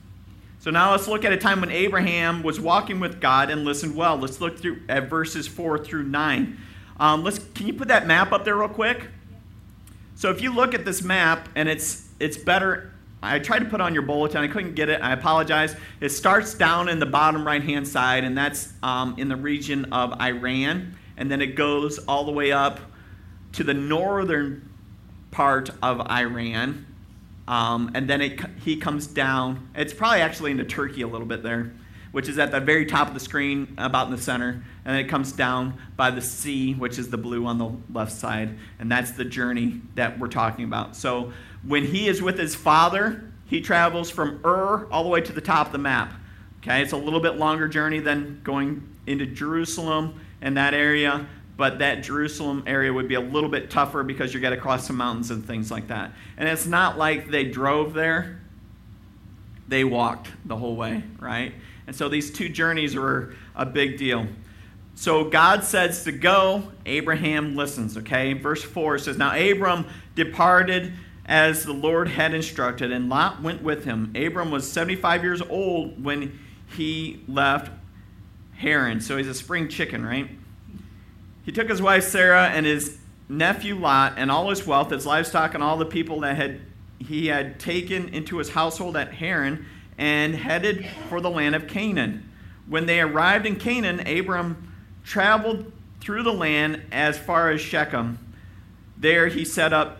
So 0.60 0.70
now 0.70 0.90
let's 0.90 1.08
look 1.08 1.24
at 1.24 1.32
a 1.32 1.38
time 1.38 1.60
when 1.60 1.70
Abraham 1.70 2.42
was 2.42 2.60
walking 2.60 3.00
with 3.00 3.20
God 3.20 3.50
and 3.50 3.64
listened 3.64 3.96
well. 3.96 4.16
Let's 4.16 4.40
look 4.40 4.58
through 4.58 4.82
at 4.90 5.08
verses 5.08 5.48
4 5.48 5.78
through 5.78 6.02
9. 6.02 6.58
Um, 6.98 7.24
let's, 7.24 7.38
can 7.38 7.66
you 7.66 7.72
put 7.72 7.88
that 7.88 8.06
map 8.06 8.30
up 8.32 8.44
there 8.44 8.56
real 8.56 8.68
quick? 8.68 9.06
So 10.16 10.28
if 10.30 10.42
you 10.42 10.54
look 10.54 10.74
at 10.74 10.84
this 10.84 11.02
map, 11.02 11.48
and 11.54 11.66
it's, 11.66 12.06
it's 12.18 12.36
better 12.36 12.89
I 13.22 13.38
tried 13.38 13.58
to 13.60 13.64
put 13.66 13.80
on 13.80 13.92
your 13.92 14.02
bulletin. 14.02 14.38
I 14.38 14.48
couldn't 14.48 14.74
get 14.74 14.88
it. 14.88 15.02
I 15.02 15.12
apologize. 15.12 15.76
It 16.00 16.08
starts 16.08 16.54
down 16.54 16.88
in 16.88 16.98
the 16.98 17.06
bottom 17.06 17.46
right 17.46 17.62
hand 17.62 17.86
side, 17.86 18.24
and 18.24 18.36
that's 18.36 18.72
um, 18.82 19.14
in 19.18 19.28
the 19.28 19.36
region 19.36 19.92
of 19.92 20.18
Iraq. 20.20 20.76
And 21.16 21.30
then 21.30 21.42
it 21.42 21.54
goes 21.54 21.98
all 21.98 22.24
the 22.24 22.32
way 22.32 22.50
up 22.50 22.80
to 23.52 23.64
the 23.64 23.74
northern 23.74 24.70
part 25.30 25.70
of 25.82 26.00
Iraq. 26.10 26.76
Um, 27.46 27.90
and 27.94 28.08
then 28.08 28.20
it, 28.22 28.40
he 28.60 28.76
comes 28.76 29.06
down. 29.06 29.68
It's 29.74 29.92
probably 29.92 30.20
actually 30.20 30.52
into 30.52 30.64
Turkey 30.64 31.02
a 31.02 31.06
little 31.06 31.26
bit 31.26 31.42
there, 31.42 31.72
which 32.12 32.28
is 32.28 32.38
at 32.38 32.52
the 32.52 32.60
very 32.60 32.86
top 32.86 33.08
of 33.08 33.14
the 33.14 33.20
screen, 33.20 33.74
about 33.76 34.06
in 34.06 34.12
the 34.12 34.22
center. 34.22 34.62
And 34.84 34.96
it 34.96 35.08
comes 35.08 35.32
down 35.32 35.78
by 35.96 36.10
the 36.10 36.22
sea, 36.22 36.72
which 36.72 36.98
is 36.98 37.10
the 37.10 37.18
blue 37.18 37.44
on 37.44 37.58
the 37.58 37.70
left 37.92 38.12
side. 38.12 38.56
And 38.78 38.90
that's 38.90 39.10
the 39.10 39.24
journey 39.26 39.82
that 39.96 40.18
we're 40.18 40.28
talking 40.28 40.64
about. 40.64 40.96
So 40.96 41.32
when 41.66 41.84
he 41.84 42.08
is 42.08 42.22
with 42.22 42.38
his 42.38 42.54
father, 42.54 43.30
he 43.46 43.60
travels 43.60 44.10
from 44.10 44.40
Ur 44.44 44.86
all 44.90 45.02
the 45.02 45.08
way 45.08 45.20
to 45.20 45.32
the 45.32 45.40
top 45.40 45.66
of 45.66 45.72
the 45.72 45.78
map. 45.78 46.14
Okay, 46.62 46.82
it's 46.82 46.92
a 46.92 46.96
little 46.96 47.20
bit 47.20 47.36
longer 47.36 47.68
journey 47.68 48.00
than 48.00 48.40
going 48.44 48.86
into 49.06 49.26
Jerusalem 49.26 50.20
and 50.42 50.56
that 50.56 50.74
area, 50.74 51.26
but 51.56 51.78
that 51.78 52.02
Jerusalem 52.02 52.62
area 52.66 52.92
would 52.92 53.08
be 53.08 53.14
a 53.14 53.20
little 53.20 53.48
bit 53.48 53.70
tougher 53.70 54.02
because 54.02 54.32
you 54.32 54.40
got 54.40 54.50
to 54.50 54.56
cross 54.56 54.86
some 54.86 54.96
mountains 54.96 55.30
and 55.30 55.44
things 55.44 55.70
like 55.70 55.88
that. 55.88 56.12
And 56.36 56.48
it's 56.48 56.66
not 56.66 56.98
like 56.98 57.30
they 57.30 57.44
drove 57.44 57.94
there, 57.94 58.40
they 59.68 59.84
walked 59.84 60.28
the 60.44 60.56
whole 60.56 60.76
way, 60.76 61.02
right? 61.18 61.54
And 61.86 61.96
so 61.96 62.08
these 62.08 62.30
two 62.30 62.48
journeys 62.48 62.94
were 62.94 63.34
a 63.54 63.64
big 63.66 63.98
deal. 63.98 64.26
So 64.94 65.24
God 65.24 65.64
says 65.64 66.04
to 66.04 66.12
go, 66.12 66.64
Abraham 66.84 67.56
listens, 67.56 67.96
okay? 67.96 68.34
Verse 68.34 68.62
4 68.62 68.98
says, 68.98 69.16
Now 69.16 69.34
Abram 69.34 69.86
departed 70.14 70.92
as 71.30 71.64
the 71.64 71.72
Lord 71.72 72.08
had 72.08 72.34
instructed, 72.34 72.90
and 72.90 73.08
Lot 73.08 73.40
went 73.40 73.62
with 73.62 73.84
him. 73.84 74.12
Abram 74.16 74.50
was 74.50 74.70
75 74.70 75.22
years 75.22 75.40
old 75.40 76.02
when 76.04 76.40
he 76.76 77.22
left 77.28 77.70
Haran. 78.56 79.00
So 79.00 79.16
he's 79.16 79.28
a 79.28 79.34
spring 79.34 79.68
chicken, 79.68 80.04
right? 80.04 80.28
He 81.44 81.52
took 81.52 81.68
his 81.68 81.80
wife 81.80 82.02
Sarah 82.02 82.48
and 82.48 82.66
his 82.66 82.98
nephew 83.28 83.76
Lot 83.76 84.14
and 84.16 84.28
all 84.28 84.50
his 84.50 84.66
wealth, 84.66 84.90
his 84.90 85.06
livestock, 85.06 85.54
and 85.54 85.62
all 85.62 85.76
the 85.76 85.86
people 85.86 86.20
that 86.20 86.34
had 86.34 86.62
he 86.98 87.28
had 87.28 87.60
taken 87.60 88.08
into 88.08 88.38
his 88.38 88.50
household 88.50 88.96
at 88.96 89.14
Haran 89.14 89.64
and 89.96 90.34
headed 90.34 90.84
for 91.08 91.20
the 91.20 91.30
land 91.30 91.54
of 91.54 91.68
Canaan. 91.68 92.28
When 92.66 92.86
they 92.86 93.00
arrived 93.00 93.46
in 93.46 93.54
Canaan, 93.54 94.00
Abram 94.00 94.72
traveled 95.04 95.72
through 96.00 96.24
the 96.24 96.32
land 96.32 96.82
as 96.90 97.16
far 97.18 97.50
as 97.50 97.60
Shechem. 97.60 98.18
There 98.98 99.28
he 99.28 99.44
set 99.44 99.72
up 99.72 99.99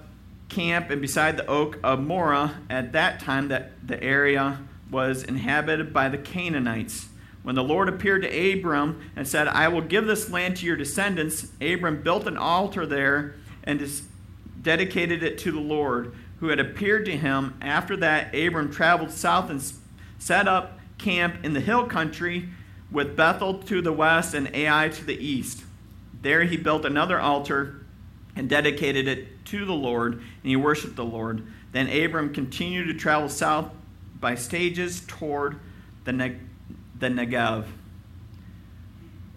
camp 0.51 0.91
and 0.91 1.01
beside 1.01 1.37
the 1.37 1.47
oak 1.47 1.79
of 1.83 2.01
Moreh. 2.01 2.55
At 2.69 2.93
that 2.93 3.21
time, 3.21 3.49
that 3.49 3.73
the 3.87 4.03
area 4.03 4.59
was 4.91 5.23
inhabited 5.23 5.93
by 5.93 6.09
the 6.09 6.19
Canaanites. 6.19 7.09
When 7.43 7.55
the 7.55 7.65
Lord 7.65 7.89
appeared 7.89 8.23
to 8.23 8.53
Abram 8.53 9.01
and 9.17 9.27
said, 9.27 9.49
I 9.49 9.69
will 9.69 9.81
give 9.81 10.07
this 10.07 10.31
land 10.31 10.59
to 10.59 10.67
your 10.67 10.77
descendants, 10.77 11.51
Abram 11.61 12.03
built 12.03 12.27
an 12.27 12.37
altar 12.37 12.85
there 12.85 13.37
and 13.65 13.81
dedicated 14.61 15.23
it 15.23 15.39
to 15.39 15.53
the 15.53 15.61
Lord, 15.61 16.15
who 16.41 16.49
had 16.49 16.61
appeared 16.61 17.07
to 17.07 17.17
him. 17.17 17.55
After 17.63 17.97
that, 17.99 18.35
Abram 18.35 18.71
traveled 18.71 19.11
south 19.11 19.49
and 19.49 19.63
set 20.19 20.49
up 20.49 20.79
camp 20.99 21.45
in 21.45 21.55
the 21.55 21.61
hill 21.61 21.87
country 21.87 22.49
with 22.91 23.17
Bethel 23.17 23.55
to 23.55 23.81
the 23.81 23.93
west 23.93 24.35
and 24.35 24.55
Ai 24.55 24.89
to 24.91 25.05
the 25.05 25.17
east. 25.17 25.65
There 26.21 26.45
he 26.45 26.57
built 26.59 26.85
another 26.85 27.19
altar 27.19 27.87
and 28.37 28.49
dedicated 28.49 29.09
it 29.09 29.40
to 29.51 29.65
the 29.65 29.75
Lord, 29.75 30.15
and 30.15 30.25
he 30.43 30.57
worshiped 30.57 30.97
the 30.97 31.05
Lord. 31.05 31.47
Then 31.73 31.89
Abram 31.89 32.33
continued 32.33 32.87
to 32.87 32.95
travel 32.95 33.29
south 33.29 33.71
by 34.19 34.35
stages 34.35 35.03
toward 35.07 35.59
the, 36.05 36.13
ne- 36.13 36.39
the 36.99 37.09
Negev. 37.09 37.67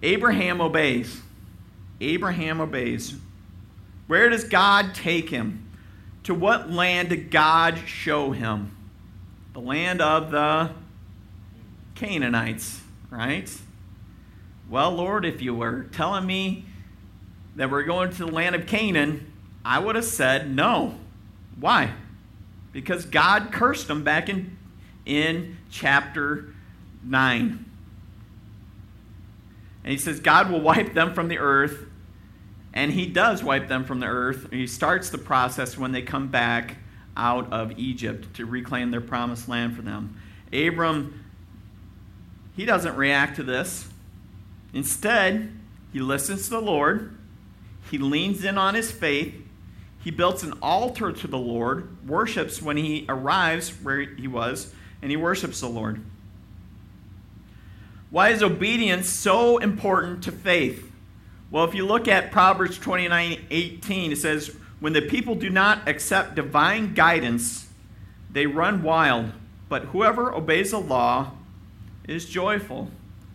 Abraham 0.02 0.62
obeys. 0.62 1.22
Abraham 2.02 2.60
obeys. 2.62 3.16
Where 4.08 4.30
does 4.30 4.44
God 4.44 4.94
take 4.94 5.30
him? 5.30 5.70
To 6.24 6.34
what 6.34 6.70
land 6.70 7.10
did 7.10 7.32
God 7.32 7.80
show 7.86 8.32
him? 8.32 8.76
The 9.54 9.60
land 9.60 10.02
of 10.02 10.32
the 10.32 10.72
Canaanites, 11.96 12.82
right? 13.10 13.50
Well, 14.70 14.92
Lord, 14.92 15.26
if 15.26 15.42
you 15.42 15.54
were 15.54 15.84
telling 15.92 16.26
me 16.26 16.66
that 17.56 17.70
we're 17.70 17.84
going 17.84 18.10
to 18.12 18.26
the 18.26 18.32
land 18.32 18.56
of 18.56 18.66
Canaan, 18.66 19.33
I 19.66 19.80
would 19.80 19.96
have 19.96 20.06
said 20.06 20.54
no. 20.54 20.96
Why? 21.60 21.92
Because 22.72 23.06
God 23.06 23.52
cursed 23.52 23.88
them 23.88 24.04
back 24.04 24.30
in, 24.30 24.58
in 25.06 25.58
chapter 25.70 26.54
9. 27.04 27.66
And 29.84 29.92
he 29.92 29.98
says, 29.98 30.20
God 30.20 30.50
will 30.50 30.62
wipe 30.62 30.94
them 30.94 31.14
from 31.14 31.28
the 31.28 31.40
earth. 31.40 31.88
And 32.74 32.92
he 32.92 33.06
does 33.06 33.44
wipe 33.44 33.68
them 33.68 33.84
from 33.84 34.00
the 34.00 34.08
earth. 34.08 34.52
He 34.52 34.66
starts 34.66 35.10
the 35.10 35.18
process 35.18 35.78
when 35.78 35.92
they 35.92 36.02
come 36.02 36.30
back 36.30 36.78
out 37.16 37.52
of 37.54 37.78
Egypt 37.78 38.34
to 38.36 38.46
reclaim 38.46 38.92
their 38.92 39.02
promised 39.02 39.48
land 39.48 39.76
for 39.76 39.84
them. 39.84 40.20
Abram, 40.52 41.24
he 42.56 42.66
doesn't 42.66 42.96
react 42.96 43.36
to 43.36 43.44
this. 43.44 43.88
Instead, 44.74 45.52
he 45.92 46.00
listens 46.00 46.46
to 46.46 46.50
the 46.52 46.62
Lord, 46.62 47.16
he 47.92 48.00
leans 48.00 48.44
in 48.44 48.58
on 48.58 48.74
his 48.74 48.92
faith, 48.92 49.36
he 50.04 50.12
builds 50.12 50.44
an 50.44 50.54
altar 50.62 51.12
to 51.14 51.28
the 51.28 51.38
Lord, 51.38 52.08
worships 52.08 52.62
when 52.62 52.76
he 52.76 53.06
arrives 53.08 53.70
where 53.70 54.02
he 54.02 54.28
was, 54.28 54.74
and 55.02 55.10
he 55.10 55.18
worships 55.18 55.62
the 55.62 55.70
Lord. 55.70 56.04
Why 58.10 58.30
is 58.30 58.44
obedience 58.44 59.10
so 59.10 59.58
important 59.58 60.24
to 60.26 60.32
faith? 60.32 60.92
Well, 61.50 61.64
if 61.64 61.74
you 61.74 61.86
look 61.86 62.08
at 62.08 62.32
Proverbs 62.32 62.78
29 62.78 63.46
18, 63.50 64.12
it 64.12 64.18
says, 64.18 64.56
When 64.80 64.94
the 64.94 65.02
people 65.02 65.36
do 65.36 65.50
not 65.50 65.88
accept 65.88 66.36
divine 66.36 66.94
guidance, 66.94 67.70
they 68.30 68.46
run 68.46 68.84
wild, 68.84 69.32
but 69.70 69.86
whoever 69.86 70.34
obeys 70.34 70.72
the 70.72 70.80
law 70.80 71.32
is 72.08 72.26
joyful. 72.26 72.90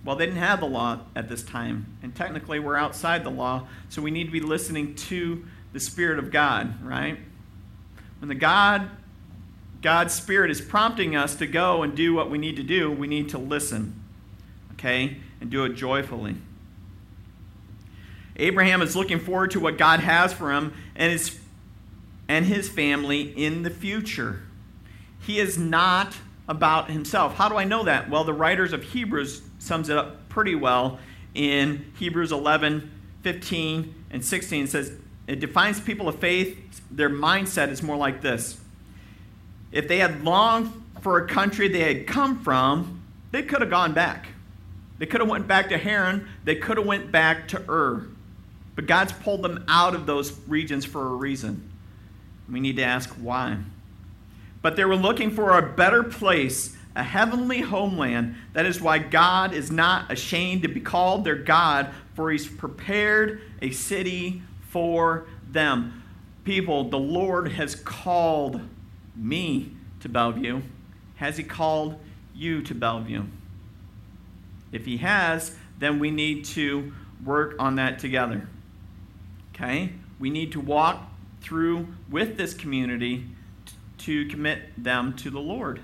Well, 0.05 0.17
they 0.17 0.27
didn't 0.27 0.41
have 0.41 0.61
the 0.61 0.67
law 0.67 1.01
at 1.17 1.29
this 1.29 1.43
time, 1.43 1.97
and 2.03 2.15
technically 2.15 2.61
we're 2.61 2.77
outside 2.77 3.25
the 3.25 3.31
law, 3.31 3.67
so 3.89 4.03
we 4.03 4.11
need 4.11 4.25
to 4.25 4.31
be 4.31 4.41
listening 4.41 4.95
to 4.95 5.45
the 5.73 5.81
Spirit 5.81 6.19
of 6.19 6.31
God, 6.31 6.85
right? 6.85 7.19
When 8.21 8.29
the 8.29 8.35
God 8.35 8.91
God's 9.81 10.13
Spirit 10.13 10.51
is 10.51 10.61
prompting 10.61 11.15
us 11.15 11.37
to 11.37 11.47
go 11.47 11.85
and 11.85 11.97
do 11.97 12.13
what 12.13 12.31
we 12.31 12.39
need 12.39 12.57
to 12.57 12.65
do, 12.65 12.91
we 12.91 13.07
need 13.07 13.29
to 13.29 13.39
listen 13.39 13.99
okay, 14.79 15.17
and 15.41 15.51
do 15.51 15.65
it 15.65 15.75
joyfully. 15.75 16.37
Abraham 18.37 18.81
is 18.81 18.95
looking 18.95 19.19
forward 19.19 19.51
to 19.51 19.61
what 19.61 19.77
God 19.77 20.01
has 20.01 20.33
for 20.33 20.53
him 20.53 20.73
and 20.95 21.11
his, 21.11 21.39
and 22.29 22.47
his 22.47 22.69
family 22.69 23.23
in 23.23 23.65
the 23.65 23.71
future. 23.71 24.43
He 25.21 25.41
is 25.41 25.59
not 25.59 26.17
about 26.47 26.91
himself. 26.91 27.35
How 27.35 27.49
do 27.49 27.57
I 27.57 27.65
know 27.65 27.83
that? 27.85 28.09
Well, 28.09 28.23
the 28.23 28.33
writers 28.33 28.73
of 28.73 28.85
Hebrews 28.85 29.43
sums 29.59 29.89
it 29.89 29.99
up 29.99 30.29
pretty 30.29 30.55
well 30.55 31.01
in 31.35 31.93
Hebrews 31.99 32.31
11, 32.31 32.91
15, 33.23 33.95
and 34.11 34.25
16. 34.25 34.65
It 34.65 34.71
says, 34.71 34.93
it 35.29 35.41
defines 35.41 35.79
people 35.79 36.09
of 36.09 36.19
faith. 36.19 36.59
Their 36.91 37.11
mindset 37.11 37.69
is 37.69 37.83
more 37.83 37.97
like 37.97 38.23
this. 38.23 38.59
If 39.71 39.87
they 39.87 39.99
had 39.99 40.25
longed 40.25 40.73
for 41.03 41.19
a 41.19 41.29
country 41.29 41.69
they 41.69 41.95
had 41.95 42.07
come 42.07 42.43
from, 42.43 43.03
they 43.31 43.43
could 43.43 43.61
have 43.61 43.69
gone 43.69 43.93
back. 43.93 44.29
They 44.99 45.05
could 45.05 45.21
have 45.21 45.29
went 45.29 45.47
back 45.47 45.69
to 45.69 45.77
Haran. 45.77 46.27
They 46.45 46.57
could 46.57 46.79
have 46.79 46.87
went 46.87 47.13
back 47.13 47.47
to 47.49 47.63
Ur. 47.71 48.09
But 48.75 48.87
God's 48.87 49.13
pulled 49.13 49.43
them 49.43 49.65
out 49.69 49.95
of 49.95 50.07
those 50.07 50.33
regions 50.49 50.87
for 50.87 51.07
a 51.07 51.15
reason. 51.15 51.71
We 52.51 52.59
need 52.59 52.77
to 52.77 52.83
ask 52.83 53.11
why. 53.11 53.59
But 54.63 54.77
they 54.77 54.87
were 54.87 54.97
looking 54.97 55.31
for 55.31 55.59
a 55.59 55.63
better 55.63 56.03
place, 56.03 56.75
a 56.97 57.03
heavenly 57.03 57.61
homeland. 57.61 58.35
That 58.55 58.65
is 58.65 58.81
why 58.81 58.99
God 58.99 59.53
is 59.53 59.71
not 59.71 60.11
ashamed 60.11 60.63
to 60.63 60.69
be 60.69 60.81
called 60.81 61.25
their 61.25 61.37
God, 61.37 61.91
for 62.15 62.31
he's 62.31 62.49
prepared 62.49 63.43
a 63.61 63.71
city 63.71 64.43
for 64.69 65.27
them. 65.51 66.03
People, 66.45 66.89
the 66.89 66.99
Lord 66.99 67.53
has 67.53 67.75
called 67.75 68.61
me 69.17 69.73
to 70.01 70.09
Bellevue. 70.09 70.63
Has 71.17 71.37
he 71.37 71.43
called 71.43 71.99
you 72.35 72.63
to 72.63 72.75
Bellevue? 72.75 73.25
If 74.71 74.85
he 74.85 74.99
has, 74.99 75.57
then 75.79 75.99
we 75.99 76.11
need 76.11 76.45
to 76.47 76.93
work 77.25 77.57
on 77.59 77.77
that 77.77 77.99
together. 77.99 78.49
Okay? 79.55 79.93
We 80.19 80.31
need 80.31 80.53
to 80.53 80.61
walk 80.61 81.11
through 81.41 81.89
with 82.11 82.37
this 82.37 82.55
community 82.55 83.27
to 83.99 84.27
commit 84.29 84.83
them 84.83 85.15
to 85.17 85.31
the 85.31 85.41
Lord. 85.41 85.81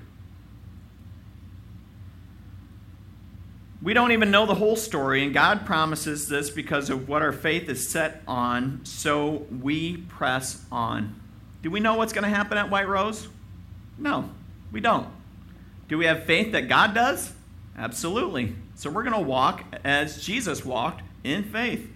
We 3.85 3.93
don't 3.93 4.13
even 4.13 4.31
know 4.31 4.47
the 4.47 4.55
whole 4.55 4.77
story, 4.77 5.23
and 5.23 5.35
God 5.35 5.67
promises 5.67 6.27
this 6.27 6.49
because 6.49 6.89
of 6.89 7.07
what 7.07 7.21
our 7.21 7.33
faith 7.33 7.69
is 7.69 7.87
set 7.87 8.23
on, 8.27 8.81
so 8.85 9.47
we 9.61 9.99
press 9.99 10.65
on. 10.73 11.21
Do 11.63 11.71
we 11.71 11.81
know 11.81 11.93
what's 11.93 12.15
going 12.15 12.25
to 12.25 12.35
happen 12.35 12.57
at 12.57 12.71
White 12.71 12.89
Rose? 12.89 13.29
No, 13.99 14.31
we 14.73 14.81
don't. 14.81 15.07
Do 15.87 15.99
we 15.99 16.07
have 16.07 16.25
faith 16.25 16.53
that 16.53 16.67
God 16.67 16.95
does? 16.95 17.35
Absolutely. 17.77 18.55
So 18.75 18.89
we're 18.89 19.03
going 19.03 19.17
to 19.17 19.21
walk 19.21 19.63
as 19.85 20.25
Jesus 20.25 20.65
walked 20.65 21.03
in 21.23 21.45
faith. 21.45 21.87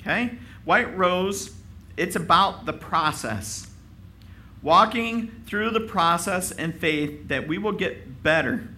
Okay? 0.00 0.32
White 0.64 0.98
Rose, 0.98 1.54
it's 1.96 2.16
about 2.16 2.66
the 2.66 2.72
process. 2.72 3.68
Walking 4.62 5.30
through 5.46 5.70
the 5.70 5.80
process 5.80 6.50
in 6.50 6.72
faith 6.72 7.28
that 7.28 7.46
we 7.46 7.56
will 7.56 7.70
get 7.70 8.24
better. 8.24 8.68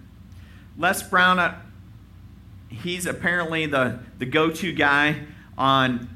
Les 0.76 1.02
Brown, 1.02 1.38
uh, 1.38 1.60
he's 2.74 3.06
apparently 3.06 3.66
the, 3.66 4.00
the 4.18 4.26
go 4.26 4.50
to 4.50 4.72
guy 4.72 5.16
on 5.56 6.08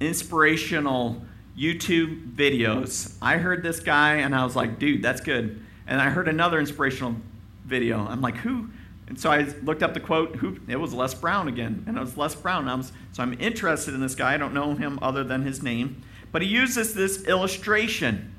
inspirational 0.00 1.22
YouTube 1.56 2.34
videos. 2.34 3.16
I 3.22 3.38
heard 3.38 3.62
this 3.62 3.80
guy 3.80 4.16
and 4.16 4.34
I 4.34 4.44
was 4.44 4.56
like, 4.56 4.78
dude, 4.78 5.02
that's 5.02 5.20
good. 5.20 5.60
And 5.86 6.00
I 6.00 6.10
heard 6.10 6.28
another 6.28 6.58
inspirational 6.58 7.16
video. 7.64 8.06
I'm 8.06 8.20
like, 8.20 8.36
who? 8.36 8.68
And 9.08 9.18
so 9.18 9.30
I 9.30 9.42
looked 9.62 9.82
up 9.82 9.94
the 9.94 10.00
quote. 10.00 10.36
Who 10.36 10.58
it 10.66 10.76
was 10.76 10.92
Les 10.92 11.14
Brown 11.14 11.46
again, 11.46 11.84
and 11.86 11.96
it 11.96 12.00
was 12.00 12.16
Les 12.16 12.34
Brown. 12.34 12.68
I 12.68 12.74
was, 12.74 12.92
so 13.12 13.22
I'm 13.22 13.38
interested 13.40 13.94
in 13.94 14.00
this 14.00 14.16
guy. 14.16 14.34
I 14.34 14.36
don't 14.36 14.52
know 14.52 14.74
him 14.74 14.98
other 15.00 15.22
than 15.22 15.42
his 15.42 15.62
name, 15.62 16.02
but 16.32 16.42
he 16.42 16.48
uses 16.48 16.94
this 16.94 17.24
illustration. 17.24 18.34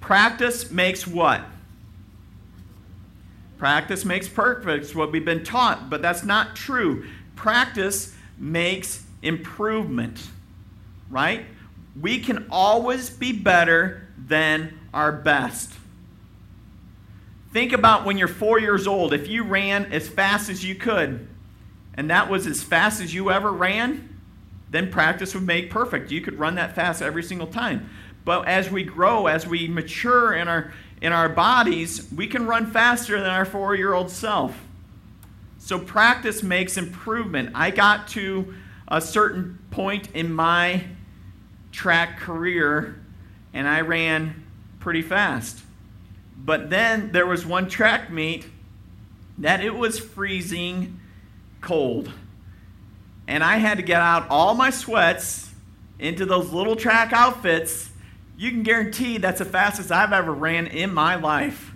Practice 0.00 0.70
makes 0.70 1.06
what? 1.06 1.42
Practice 3.58 4.04
makes 4.04 4.28
perfect. 4.28 4.94
What 4.94 5.12
we've 5.12 5.24
been 5.24 5.44
taught, 5.44 5.88
but 5.88 6.02
that's 6.02 6.24
not 6.24 6.56
true. 6.56 7.06
Practice 7.36 8.14
makes 8.38 9.04
improvement, 9.22 10.28
right? 11.10 11.46
We 11.98 12.20
can 12.20 12.46
always 12.50 13.08
be 13.08 13.32
better 13.32 14.08
than 14.18 14.78
our 14.92 15.12
best. 15.12 15.72
Think 17.52 17.72
about 17.72 18.04
when 18.04 18.18
you're 18.18 18.28
four 18.28 18.60
years 18.60 18.86
old. 18.86 19.14
If 19.14 19.28
you 19.28 19.42
ran 19.42 19.86
as 19.92 20.08
fast 20.08 20.50
as 20.50 20.64
you 20.64 20.74
could, 20.74 21.26
and 21.94 22.10
that 22.10 22.28
was 22.28 22.46
as 22.46 22.62
fast 22.62 23.00
as 23.00 23.14
you 23.14 23.30
ever 23.30 23.50
ran, 23.50 24.16
then 24.68 24.90
practice 24.90 25.34
would 25.34 25.46
make 25.46 25.70
perfect. 25.70 26.10
You 26.10 26.20
could 26.20 26.38
run 26.38 26.56
that 26.56 26.74
fast 26.74 27.00
every 27.00 27.22
single 27.22 27.46
time. 27.46 27.88
But 28.26 28.46
as 28.48 28.70
we 28.70 28.82
grow, 28.82 29.26
as 29.26 29.46
we 29.46 29.68
mature 29.68 30.34
in 30.34 30.48
our 30.48 30.74
in 31.00 31.12
our 31.12 31.28
bodies, 31.28 32.10
we 32.10 32.26
can 32.26 32.46
run 32.46 32.66
faster 32.66 33.20
than 33.20 33.30
our 33.30 33.44
four-year-old 33.44 34.10
self. 34.10 34.56
So 35.58 35.78
practice 35.78 36.42
makes 36.42 36.76
improvement. 36.76 37.50
I 37.54 37.70
got 37.70 38.08
to 38.08 38.54
a 38.88 39.00
certain 39.00 39.58
point 39.70 40.08
in 40.12 40.32
my 40.32 40.84
track 41.72 42.18
career 42.18 43.00
and 43.52 43.66
I 43.66 43.80
ran 43.80 44.44
pretty 44.80 45.02
fast. 45.02 45.60
But 46.36 46.70
then 46.70 47.12
there 47.12 47.26
was 47.26 47.44
one 47.44 47.68
track 47.68 48.10
meet 48.10 48.46
that 49.38 49.62
it 49.62 49.74
was 49.74 49.98
freezing 49.98 51.00
cold. 51.60 52.12
And 53.26 53.42
I 53.42 53.56
had 53.56 53.78
to 53.78 53.82
get 53.82 54.00
out 54.00 54.28
all 54.30 54.54
my 54.54 54.70
sweats 54.70 55.50
into 55.98 56.26
those 56.26 56.52
little 56.52 56.76
track 56.76 57.12
outfits. 57.12 57.90
You 58.38 58.50
can 58.50 58.62
guarantee 58.62 59.18
that's 59.18 59.38
the 59.38 59.46
fastest 59.46 59.90
I've 59.90 60.12
ever 60.12 60.32
ran 60.32 60.66
in 60.66 60.92
my 60.92 61.14
life. 61.14 61.72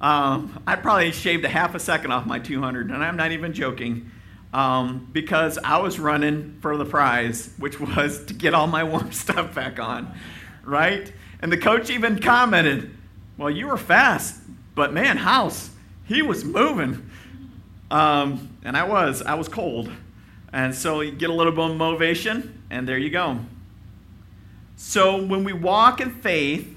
Um, 0.00 0.60
I 0.66 0.76
probably 0.76 1.12
shaved 1.12 1.44
a 1.44 1.48
half 1.48 1.74
a 1.74 1.78
second 1.78 2.10
off 2.10 2.26
my 2.26 2.40
200, 2.40 2.90
and 2.90 3.02
I'm 3.02 3.16
not 3.16 3.30
even 3.30 3.52
joking, 3.52 4.10
um, 4.52 5.08
because 5.12 5.56
I 5.56 5.78
was 5.78 6.00
running 6.00 6.58
for 6.60 6.76
the 6.76 6.84
prize, 6.84 7.54
which 7.58 7.78
was 7.78 8.24
to 8.26 8.34
get 8.34 8.54
all 8.54 8.66
my 8.66 8.82
warm 8.84 9.12
stuff 9.12 9.54
back 9.54 9.78
on, 9.78 10.12
right? 10.64 11.12
And 11.40 11.52
the 11.52 11.58
coach 11.58 11.90
even 11.90 12.18
commented, 12.18 12.90
well, 13.38 13.50
you 13.50 13.68
were 13.68 13.76
fast, 13.76 14.40
but 14.74 14.92
man, 14.92 15.16
House, 15.16 15.70
he 16.04 16.22
was 16.22 16.44
moving. 16.44 17.08
Um, 17.90 18.56
and 18.64 18.76
I 18.76 18.84
was. 18.84 19.22
I 19.22 19.34
was 19.34 19.48
cold. 19.48 19.90
And 20.52 20.74
so 20.74 21.00
you 21.00 21.12
get 21.12 21.30
a 21.30 21.32
little 21.32 21.52
bit 21.52 21.70
of 21.70 21.76
motivation, 21.76 22.62
and 22.70 22.88
there 22.88 22.98
you 22.98 23.10
go. 23.10 23.38
So 24.86 25.16
when 25.16 25.44
we 25.44 25.54
walk 25.54 26.02
in 26.02 26.10
faith, 26.10 26.72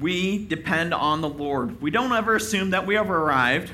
we 0.00 0.46
depend 0.46 0.94
on 0.94 1.20
the 1.20 1.28
Lord. 1.28 1.82
We 1.82 1.90
don't 1.90 2.12
ever 2.12 2.36
assume 2.36 2.70
that 2.70 2.86
we 2.86 2.94
have 2.94 3.10
arrived. 3.10 3.72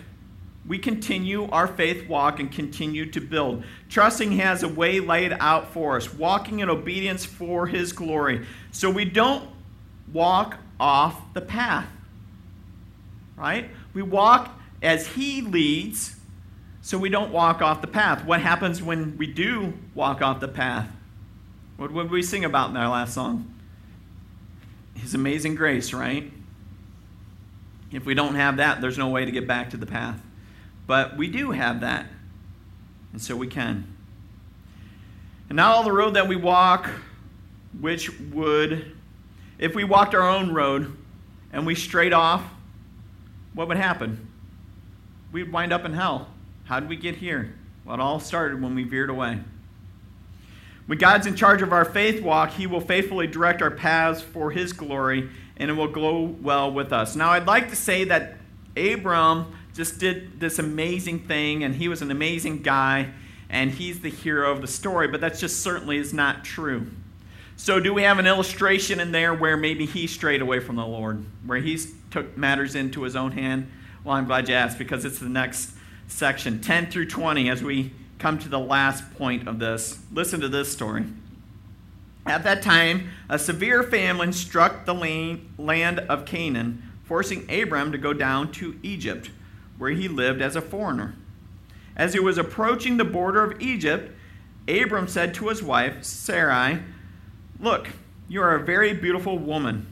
We 0.67 0.79
continue 0.79 1.49
our 1.51 1.67
faith 1.69 2.09
walk 2.09 2.41
and 2.41 2.51
continue 2.51 3.11
to 3.11 3.21
build, 3.21 3.65
trusting 3.91 4.33
has 4.33 4.63
a 4.63 4.69
way 4.69 5.01
laid 5.01 5.37
out 5.39 5.75
for 5.75 5.97
us, 5.97 6.13
walking 6.13 6.61
in 6.61 6.71
obedience 6.71 7.27
for 7.27 7.67
His 7.67 7.93
glory. 7.93 8.47
So 8.73 8.91
we 8.91 9.05
don't 9.05 9.51
walk 10.13 10.57
off 10.81 11.35
the 11.35 11.43
path. 11.43 11.87
Right? 13.37 13.69
We 13.93 14.01
walk 14.01 14.59
as 14.83 15.09
He 15.09 15.43
leads, 15.43 16.17
so 16.81 16.97
we 16.97 17.11
don't 17.11 17.33
walk 17.33 17.61
off 17.61 17.83
the 17.83 17.87
path. 17.87 18.25
What 18.25 18.41
happens 18.41 18.83
when 18.83 19.19
we 19.19 19.27
do 19.27 19.75
walk 19.95 20.23
off 20.23 20.41
the 20.41 20.49
path? 20.49 20.89
What 21.77 21.93
would 21.93 22.11
we 22.11 22.23
sing 22.23 22.45
about 22.45 22.71
in 22.71 22.77
our 22.77 22.89
last 22.89 23.15
song? 23.15 23.53
His 24.95 25.15
amazing 25.15 25.55
grace, 25.55 25.93
right? 25.93 26.31
If 27.91 28.07
we 28.07 28.15
don't 28.15 28.35
have 28.35 28.57
that, 28.59 28.81
there's 28.81 28.99
no 28.99 29.09
way 29.09 29.25
to 29.25 29.31
get 29.31 29.47
back 29.47 29.71
to 29.71 29.77
the 29.77 29.87
path. 29.87 30.21
But 30.87 31.17
we 31.17 31.29
do 31.29 31.51
have 31.51 31.81
that, 31.81 32.07
and 33.13 33.21
so 33.21 33.37
we 33.37 33.47
can. 33.47 33.87
And 35.49 35.57
now, 35.57 35.73
all 35.73 35.83
the 35.83 35.93
road 35.93 36.15
that 36.15 36.29
we 36.29 36.37
walk, 36.37 36.89
which 37.79 38.19
would, 38.31 38.97
if 39.59 39.75
we 39.75 39.85
walked 39.85 40.15
our 40.15 40.29
own 40.29 40.53
road 40.53 40.97
and 41.53 41.67
we 41.67 41.75
straight 41.75 42.13
off, 42.13 42.43
what 43.55 43.69
would 43.69 43.77
happen? 43.77 44.29
We'd 45.31 45.53
wind 45.53 45.73
up 45.73 45.85
in 45.85 45.93
hell. 45.93 46.29
How 46.65 46.81
did 46.81 46.89
we 46.89 46.97
get 46.97 47.17
here? 47.17 47.55
Well, 47.85 47.95
it 47.95 48.01
all 48.01 48.21
started 48.21 48.63
when 48.63 48.75
we 48.75 48.85
veered 48.85 49.11
away. 49.11 49.41
When 50.87 50.99
God's 50.99 51.27
in 51.27 51.37
charge 51.37 51.63
of 51.63 51.73
our 51.73 51.85
faith 51.85 52.23
walk, 52.23 52.51
He 52.51 52.67
will 52.67 52.81
faithfully 52.81 53.27
direct 53.27 53.63
our 53.63 53.71
paths 53.71 54.21
for 54.21 54.51
His 54.51 54.73
glory, 54.73 55.31
and 55.57 55.71
it 55.71 55.75
will 55.75 55.89
go 55.89 56.23
well 56.23 56.73
with 56.73 56.93
us. 56.93 57.15
Now, 57.15 57.31
I'd 57.31 57.47
like 57.47 57.71
to 57.71 57.77
say 57.77 58.05
that 58.05 58.37
Abram 58.77 59.55
just 59.75 59.99
did 59.99 60.41
this 60.41 60.59
amazing 60.59 61.21
thing, 61.21 61.65
and 61.65 61.75
he 61.75 61.89
was 61.89 62.03
an 62.03 62.11
amazing 62.11 62.63
guy, 62.63 63.11
and 63.49 63.71
he's 63.71 64.01
the 64.01 64.11
hero 64.11 64.51
of 64.51 64.61
the 64.61 64.67
story, 64.67 65.09
but 65.09 65.21
that 65.21 65.39
just 65.39 65.63
certainly 65.63 65.97
is 65.97 66.13
not 66.13 66.45
true. 66.45 66.87
So, 67.57 67.79
do 67.79 67.95
we 67.95 68.03
have 68.03 68.19
an 68.19 68.27
illustration 68.27 68.99
in 68.99 69.13
there 69.13 69.35
where 69.35 69.57
maybe 69.57 69.87
he 69.87 70.07
strayed 70.07 70.43
away 70.43 70.59
from 70.59 70.77
the 70.77 70.87
Lord, 70.87 71.25
where 71.47 71.59
he 71.59 71.79
took 72.11 72.37
matters 72.37 72.75
into 72.75 73.03
his 73.03 73.15
own 73.15 73.33
hand? 73.33 73.71
Well, 74.05 74.17
I'm 74.17 74.27
glad 74.27 74.49
you 74.49 74.55
asked 74.55 74.79
because 74.79 75.05
it's 75.05 75.19
the 75.19 75.29
next 75.29 75.75
section, 76.09 76.61
10 76.61 76.91
through 76.91 77.07
20, 77.07 77.49
as 77.51 77.63
we 77.63 77.93
come 78.23 78.39
to 78.39 78.49
the 78.49 78.59
last 78.59 79.13
point 79.15 79.49
of 79.49 79.59
this. 79.59 79.99
Listen 80.13 80.41
to 80.41 80.49
this 80.49 80.71
story. 80.71 81.05
At 82.25 82.45
that 82.45 82.63
time, 82.63 83.11
a 83.29 83.37
severe 83.37 83.83
famine 83.83 84.33
struck 84.33 84.85
the 84.85 84.95
land 85.59 85.99
of 85.99 86.25
Canaan, 86.25 86.85
forcing 87.03 87.51
Abram 87.51 87.91
to 87.91 87.99
go 87.99 88.13
down 88.13 88.53
to 88.53 88.79
Egypt, 88.81 89.31
where 89.77 89.91
he 89.91 90.07
lived 90.07 90.41
as 90.41 90.55
a 90.55 90.61
foreigner. 90.61 91.17
As 91.97 92.13
he 92.13 92.21
was 92.21 92.39
approaching 92.39 92.97
the 92.97 93.05
border 93.05 93.43
of 93.43 93.61
Egypt, 93.61 94.13
Abram 94.69 95.09
said 95.09 95.35
to 95.35 95.49
his 95.49 95.61
wife, 95.61 96.05
Sarai, 96.05 96.79
Look, 97.59 97.89
you 98.29 98.41
are 98.41 98.55
a 98.55 98.65
very 98.65 98.95
beautiful 98.95 99.37
woman. 99.37 99.89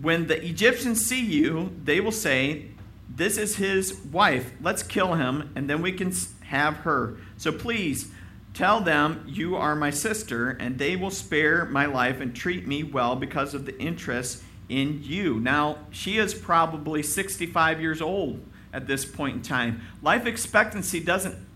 When 0.00 0.26
the 0.26 0.42
Egyptians 0.42 1.04
see 1.04 1.20
you, 1.20 1.76
they 1.84 2.00
will 2.00 2.12
say, 2.12 2.70
This 3.14 3.36
is 3.36 3.56
his 3.56 3.94
wife. 4.10 4.52
Let's 4.62 4.82
kill 4.82 5.16
him, 5.16 5.52
and 5.54 5.68
then 5.68 5.82
we 5.82 5.92
can 5.92 6.12
have 6.48 6.78
her. 6.78 7.16
So 7.36 7.52
please 7.52 8.10
tell 8.54 8.80
them 8.80 9.24
you 9.26 9.56
are 9.56 9.76
my 9.76 9.90
sister, 9.90 10.50
and 10.50 10.78
they 10.78 10.96
will 10.96 11.10
spare 11.10 11.64
my 11.66 11.86
life 11.86 12.20
and 12.20 12.34
treat 12.34 12.66
me 12.66 12.82
well 12.82 13.16
because 13.16 13.54
of 13.54 13.64
the 13.66 13.78
interest 13.78 14.42
in 14.68 15.02
you. 15.02 15.40
Now, 15.40 15.78
she 15.90 16.18
is 16.18 16.34
probably 16.34 17.02
65 17.02 17.80
years 17.80 18.02
old 18.02 18.40
at 18.72 18.86
this 18.86 19.04
point 19.04 19.36
in 19.36 19.42
time. 19.42 19.82
Life 20.02 20.26
expectancy 20.26 21.00
doesn't 21.00 21.46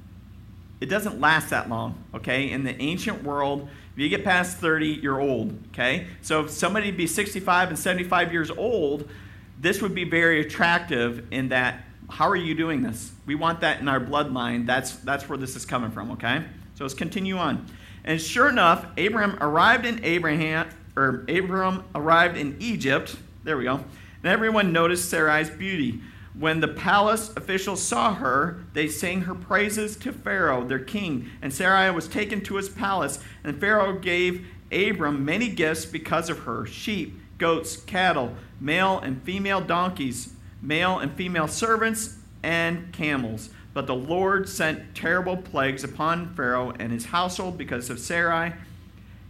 it 0.81 0.89
doesn't 0.89 1.21
last 1.21 1.51
that 1.51 1.69
long, 1.69 2.03
okay? 2.13 2.51
In 2.51 2.65
the 2.65 2.75
ancient 2.83 3.23
world, 3.23 3.69
if 3.93 3.99
you 4.01 4.09
get 4.09 4.25
past 4.25 4.57
30, 4.57 4.89
you're 4.89 5.21
old, 5.21 5.57
okay? 5.69 6.09
So 6.23 6.41
if 6.41 6.51
somebody 6.51 6.91
be 6.91 7.07
65 7.07 7.69
and 7.69 7.79
75 7.79 8.33
years 8.33 8.51
old, 8.51 9.09
this 9.61 9.81
would 9.81 9.95
be 9.95 10.03
very 10.03 10.41
attractive 10.41 11.25
in 11.31 11.51
that 11.51 11.85
how 12.13 12.29
are 12.29 12.37
you 12.37 12.55
doing 12.55 12.83
this? 12.83 13.11
We 13.25 13.37
want 13.37 13.63
that 13.63 13.81
in 13.81 13.89
our 13.89 13.99
bloodline. 13.99 14.67
That's, 14.67 14.97
that's 14.97 15.31
where 15.31 15.39
this 15.39 15.57
is 15.57 15.65
coming 15.65 15.91
from, 15.91 16.11
okay? 16.13 16.45
So 16.75 16.85
let's 16.85 16.93
continue 16.93 17.39
on. 17.39 17.67
And 18.05 18.21
sure 18.21 18.51
enough, 18.51 18.85
Abraham 18.99 19.39
arrived 19.41 19.87
in 19.87 20.05
Abraham, 20.05 20.69
or 20.95 21.25
Abram 21.27 21.85
arrived 21.95 22.37
in 22.37 22.57
Egypt. 22.61 23.17
There 23.45 23.57
we 23.57 23.65
go. 23.65 23.77
And 23.77 24.27
everyone 24.27 24.75
noticed 24.75 25.09
Sarai's 25.09 25.49
beauty. 25.49 26.03
When 26.39 26.61
the 26.61 26.69
palace 26.69 27.33
officials 27.35 27.83
saw 27.83 28.15
her, 28.15 28.63
they 28.75 28.89
sang 28.89 29.23
her 29.23 29.35
praises 29.35 29.97
to 29.97 30.13
Pharaoh, 30.13 30.67
their 30.67 30.81
king. 30.81 31.31
And 31.41 31.53
Sarai 31.53 31.91
was 31.93 32.09
taken 32.09 32.43
to 32.43 32.57
his 32.57 32.69
palace, 32.69 33.21
and 33.43 33.59
Pharaoh 33.59 33.99
gave 33.99 34.47
Abram 34.71 35.25
many 35.25 35.49
gifts 35.49 35.87
because 35.87 36.29
of 36.29 36.41
her 36.41 36.67
sheep, 36.67 37.19
goats, 37.39 37.77
cattle, 37.77 38.35
male 38.61 38.99
and 38.99 39.23
female 39.23 39.63
donkeys 39.63 40.32
male 40.63 40.99
and 40.99 41.13
female 41.13 41.49
servants, 41.49 42.17
and 42.43 42.93
camels. 42.93 43.51
But 43.75 43.87
the 43.87 43.95
Lord 43.95 44.49
sent 44.49 44.95
terrible 44.95 45.37
plagues 45.37 45.85
upon 45.85 46.35
Pharaoh 46.35 46.73
and 46.79 46.93
his 46.93 47.07
household 47.07 47.57
because 47.57 47.91
of 47.91 47.99
Sarai, 47.99 48.53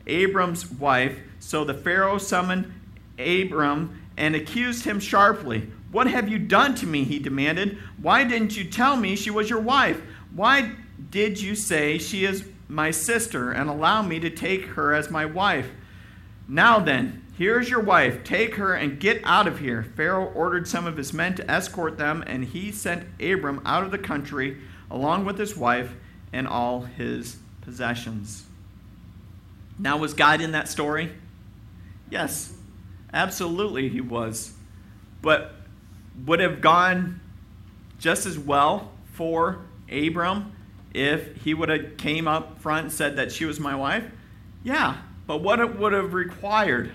Abram's 0.07 0.71
wife. 0.71 1.19
So 1.39 1.65
the 1.65 1.75
Pharaoh 1.75 2.19
summoned 2.19 2.73
Abram 3.19 4.01
and 4.17 4.35
accused 4.35 4.85
him 4.85 4.99
sharply. 4.99 5.69
What 5.93 6.07
have 6.07 6.29
you 6.29 6.39
done 6.39 6.75
to 6.77 6.87
me? 6.87 7.05
He 7.05 7.19
demanded. 7.19 7.79
Why 8.01 8.25
didn't 8.25 8.57
you 8.57 8.65
tell 8.65 8.97
me 8.97 9.15
she 9.15 9.31
was 9.31 9.49
your 9.49 9.61
wife? 9.61 10.01
Why 10.35 10.73
did 11.11 11.41
you 11.41 11.55
say 11.55 11.99
she 11.99 12.25
is 12.25 12.45
my 12.69 12.91
sister 12.91 13.53
and 13.53 13.69
allow 13.69 14.03
me 14.03 14.19
to 14.21 14.31
take 14.31 14.65
her 14.65 14.95
as 14.95 15.11
my 15.11 15.27
wife? 15.27 15.71
Now 16.49 16.81
then, 16.81 17.22
Here's 17.43 17.69
your 17.69 17.81
wife. 17.81 18.23
Take 18.23 18.55
her 18.55 18.73
and 18.73 19.01
get 19.01 19.21
out 19.25 19.49
of 19.49 19.59
here. 19.59 19.83
Pharaoh 19.83 20.27
ordered 20.33 20.69
some 20.69 20.87
of 20.87 20.97
his 20.97 21.13
men 21.13 21.35
to 21.35 21.51
escort 21.51 21.99
them, 21.99 22.23
and 22.25 22.45
he 22.45 22.71
sent 22.71 23.05
Abram 23.21 23.61
out 23.67 23.83
of 23.83 23.91
the 23.91 23.99
country 23.99 24.59
along 24.89 25.25
with 25.25 25.41
his 25.41 25.57
wife 25.57 25.93
and 26.33 26.47
all 26.47 26.83
his 26.83 27.39
possessions. 27.61 28.45
Now, 29.77 29.97
was 29.97 30.15
God 30.15 30.41
in 30.41 30.53
that 30.53 30.69
story? 30.69 31.15
Yes, 32.11 32.55
absolutely 33.13 33.89
he 33.89 34.01
was. 34.01 34.53
But 35.21 35.53
would 36.25 36.39
have 36.39 36.61
gone 36.61 37.19
just 37.99 38.25
as 38.25 38.39
well 38.39 38.93
for 39.15 39.63
Abram 39.91 40.53
if 40.95 41.43
he 41.43 41.55
would 41.55 41.71
have 41.71 41.97
came 41.97 42.29
up 42.29 42.61
front 42.61 42.85
and 42.85 42.93
said 42.93 43.17
that 43.17 43.33
she 43.33 43.45
was 43.45 43.59
my 43.59 43.75
wife? 43.75 44.05
Yeah, 44.63 44.99
but 45.27 45.39
what 45.39 45.59
it 45.59 45.77
would 45.77 45.93
have 45.93 46.15
required 46.15 46.93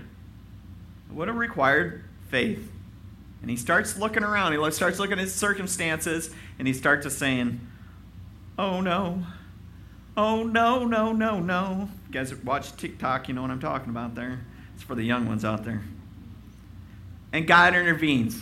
would 1.12 1.28
have 1.28 1.38
required 1.38 2.04
faith. 2.30 2.72
And 3.42 3.50
he 3.50 3.56
starts 3.56 3.98
looking 3.98 4.24
around. 4.24 4.54
He 4.54 4.72
starts 4.72 5.00
looking 5.00 5.14
at 5.14 5.20
his 5.20 5.34
circumstances, 5.34 6.32
and 6.58 6.68
he 6.68 6.74
starts 6.74 7.04
to 7.06 7.12
saying, 7.12 7.60
"Oh 8.58 8.82
no, 8.82 9.24
oh 10.16 10.44
no, 10.44 10.86
no, 10.86 11.14
no, 11.14 11.40
no." 11.40 11.90
You 12.08 12.14
guys 12.14 12.34
watch 12.36 12.76
TikTok, 12.76 13.28
you 13.28 13.34
know 13.34 13.42
what 13.42 13.52
I'm 13.52 13.60
talking 13.60 13.90
about 13.90 14.16
there. 14.16 14.42
It's 14.74 14.84
for 14.84 14.96
the 14.96 15.04
young 15.04 15.28
ones 15.28 15.46
out 15.46 15.64
there. 15.64 15.84
And 17.32 17.48
God 17.48 17.76
intervenes. 17.76 18.38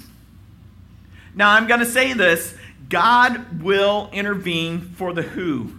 Now 1.34 1.51
I'm 1.51 1.67
going 1.67 1.82
to 1.82 1.86
say 1.86 2.13
this: 2.13 2.56
God 2.89 3.62
will 3.62 4.10
intervene 4.13 4.82
for 4.82 5.13
the 5.13 5.23
who. 5.23 5.71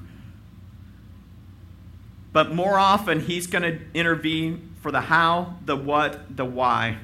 But 2.32 2.54
more 2.54 2.78
often, 2.78 3.20
He's 3.20 3.46
going 3.46 3.62
to 3.62 3.80
intervene 3.94 4.75
for 4.80 4.90
the 4.90 5.00
how, 5.00 5.56
the 5.64 5.76
what, 5.76 6.36
the 6.36 6.44
why, 6.44 6.98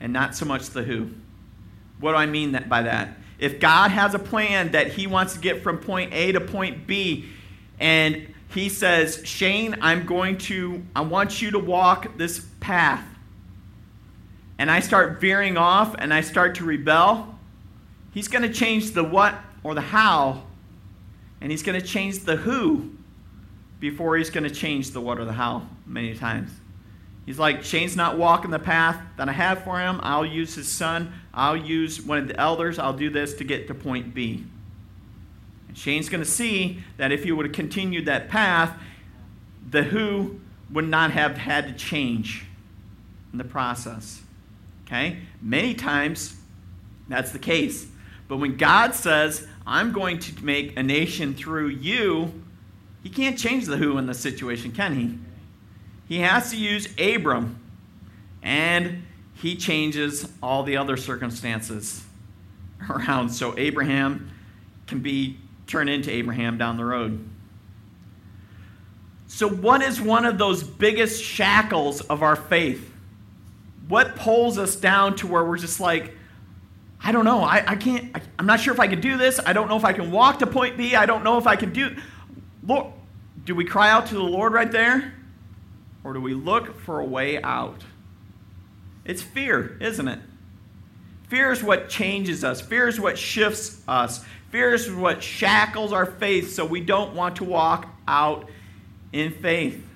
and 0.00 0.12
not 0.12 0.34
so 0.34 0.44
much 0.46 0.70
the 0.70 0.82
who. 0.82 1.10
What 2.00 2.12
do 2.12 2.16
I 2.16 2.26
mean 2.26 2.52
that, 2.52 2.68
by 2.68 2.82
that? 2.82 3.16
If 3.38 3.60
God 3.60 3.90
has 3.90 4.14
a 4.14 4.18
plan 4.18 4.72
that 4.72 4.88
He 4.88 5.06
wants 5.06 5.34
to 5.34 5.40
get 5.40 5.62
from 5.62 5.78
point 5.78 6.12
A 6.12 6.32
to 6.32 6.40
point 6.40 6.86
B, 6.86 7.26
and 7.78 8.34
He 8.52 8.68
says, 8.68 9.22
Shane, 9.24 9.76
I'm 9.80 10.06
going 10.06 10.38
to, 10.38 10.82
I 10.94 11.02
want 11.02 11.40
you 11.40 11.50
to 11.52 11.58
walk 11.58 12.16
this 12.16 12.46
path, 12.60 13.04
and 14.58 14.70
I 14.70 14.80
start 14.80 15.20
veering 15.20 15.56
off 15.56 15.94
and 15.98 16.12
I 16.12 16.20
start 16.20 16.56
to 16.56 16.64
rebel, 16.64 17.38
He's 18.12 18.28
going 18.28 18.42
to 18.42 18.52
change 18.52 18.90
the 18.90 19.04
what 19.04 19.34
or 19.62 19.74
the 19.74 19.80
how, 19.80 20.42
and 21.40 21.50
He's 21.50 21.62
going 21.62 21.80
to 21.80 21.86
change 21.86 22.20
the 22.20 22.36
who 22.36 22.90
before 23.80 24.16
he's 24.16 24.30
going 24.30 24.44
to 24.44 24.50
change 24.50 24.90
the 24.90 25.00
what 25.00 25.18
or 25.18 25.24
the 25.24 25.32
how 25.32 25.66
many 25.90 26.14
times. 26.14 26.50
He's 27.26 27.38
like, 27.38 27.62
Shane's 27.62 27.96
not 27.96 28.18
walking 28.18 28.50
the 28.50 28.58
path 28.58 29.00
that 29.16 29.28
I 29.28 29.32
have 29.32 29.62
for 29.62 29.78
him. 29.78 30.00
I'll 30.02 30.26
use 30.26 30.54
his 30.54 30.72
son. 30.72 31.12
I'll 31.34 31.56
use 31.56 32.00
one 32.00 32.18
of 32.18 32.28
the 32.28 32.40
elders. 32.40 32.78
I'll 32.78 32.92
do 32.92 33.10
this 33.10 33.34
to 33.34 33.44
get 33.44 33.68
to 33.68 33.74
point 33.74 34.14
B. 34.14 34.44
And 35.68 35.76
Shane's 35.76 36.08
going 36.08 36.24
to 36.24 36.28
see 36.28 36.82
that 36.96 37.12
if 37.12 37.22
he 37.22 37.30
would 37.30 37.46
have 37.46 37.54
continued 37.54 38.06
that 38.06 38.28
path, 38.28 38.76
the 39.68 39.82
who 39.82 40.40
would 40.72 40.88
not 40.88 41.10
have 41.12 41.36
had 41.36 41.68
to 41.68 41.72
change 41.72 42.46
in 43.32 43.38
the 43.38 43.44
process. 43.44 44.22
Okay? 44.86 45.18
Many 45.40 45.74
times, 45.74 46.36
that's 47.08 47.30
the 47.32 47.38
case. 47.38 47.86
But 48.26 48.38
when 48.38 48.56
God 48.56 48.94
says, 48.94 49.46
I'm 49.66 49.92
going 49.92 50.18
to 50.20 50.44
make 50.44 50.76
a 50.76 50.82
nation 50.82 51.34
through 51.34 51.68
you, 51.68 52.42
he 53.02 53.08
can't 53.08 53.38
change 53.38 53.66
the 53.66 53.76
who 53.76 53.98
in 53.98 54.06
the 54.06 54.14
situation, 54.14 54.72
can 54.72 54.96
he? 54.96 55.18
He 56.10 56.18
has 56.18 56.50
to 56.50 56.56
use 56.56 56.88
Abram, 56.98 57.60
and 58.42 59.04
he 59.32 59.54
changes 59.54 60.28
all 60.42 60.64
the 60.64 60.76
other 60.76 60.96
circumstances 60.96 62.04
around. 62.90 63.28
So 63.28 63.52
Abram 63.52 64.28
can 64.88 64.98
be 64.98 65.38
turned 65.68 65.88
into 65.88 66.10
Abraham 66.10 66.58
down 66.58 66.76
the 66.76 66.84
road. 66.84 67.24
So, 69.28 69.48
what 69.48 69.82
is 69.82 70.00
one 70.00 70.24
of 70.24 70.36
those 70.36 70.64
biggest 70.64 71.22
shackles 71.22 72.00
of 72.00 72.24
our 72.24 72.34
faith? 72.34 72.92
What 73.86 74.16
pulls 74.16 74.58
us 74.58 74.74
down 74.74 75.14
to 75.18 75.28
where 75.28 75.44
we're 75.44 75.58
just 75.58 75.78
like, 75.78 76.16
I 77.00 77.12
don't 77.12 77.24
know, 77.24 77.44
I, 77.44 77.62
I 77.64 77.76
can't, 77.76 78.16
I, 78.16 78.22
I'm 78.36 78.46
not 78.46 78.58
sure 78.58 78.74
if 78.74 78.80
I 78.80 78.88
can 78.88 79.00
do 79.00 79.16
this. 79.16 79.38
I 79.46 79.52
don't 79.52 79.68
know 79.68 79.76
if 79.76 79.84
I 79.84 79.92
can 79.92 80.10
walk 80.10 80.40
to 80.40 80.48
point 80.48 80.76
B. 80.76 80.96
I 80.96 81.06
don't 81.06 81.22
know 81.22 81.38
if 81.38 81.46
I 81.46 81.54
can 81.54 81.72
do. 81.72 81.94
Lord, 82.66 82.92
do 83.44 83.54
we 83.54 83.64
cry 83.64 83.90
out 83.90 84.06
to 84.08 84.14
the 84.16 84.22
Lord 84.24 84.52
right 84.52 84.72
there? 84.72 85.14
Or 86.02 86.12
do 86.12 86.20
we 86.20 86.34
look 86.34 86.80
for 86.80 87.00
a 87.00 87.04
way 87.04 87.42
out? 87.42 87.82
It's 89.04 89.22
fear, 89.22 89.76
isn't 89.80 90.08
it? 90.08 90.20
Fear 91.28 91.52
is 91.52 91.62
what 91.62 91.88
changes 91.88 92.42
us. 92.42 92.60
Fear 92.60 92.88
is 92.88 93.00
what 93.00 93.18
shifts 93.18 93.82
us. 93.86 94.24
Fear 94.50 94.74
is 94.74 94.90
what 94.90 95.22
shackles 95.22 95.92
our 95.92 96.06
faith 96.06 96.52
so 96.52 96.64
we 96.64 96.80
don't 96.80 97.14
want 97.14 97.36
to 97.36 97.44
walk 97.44 97.88
out 98.08 98.50
in 99.12 99.32
faith. 99.32 99.86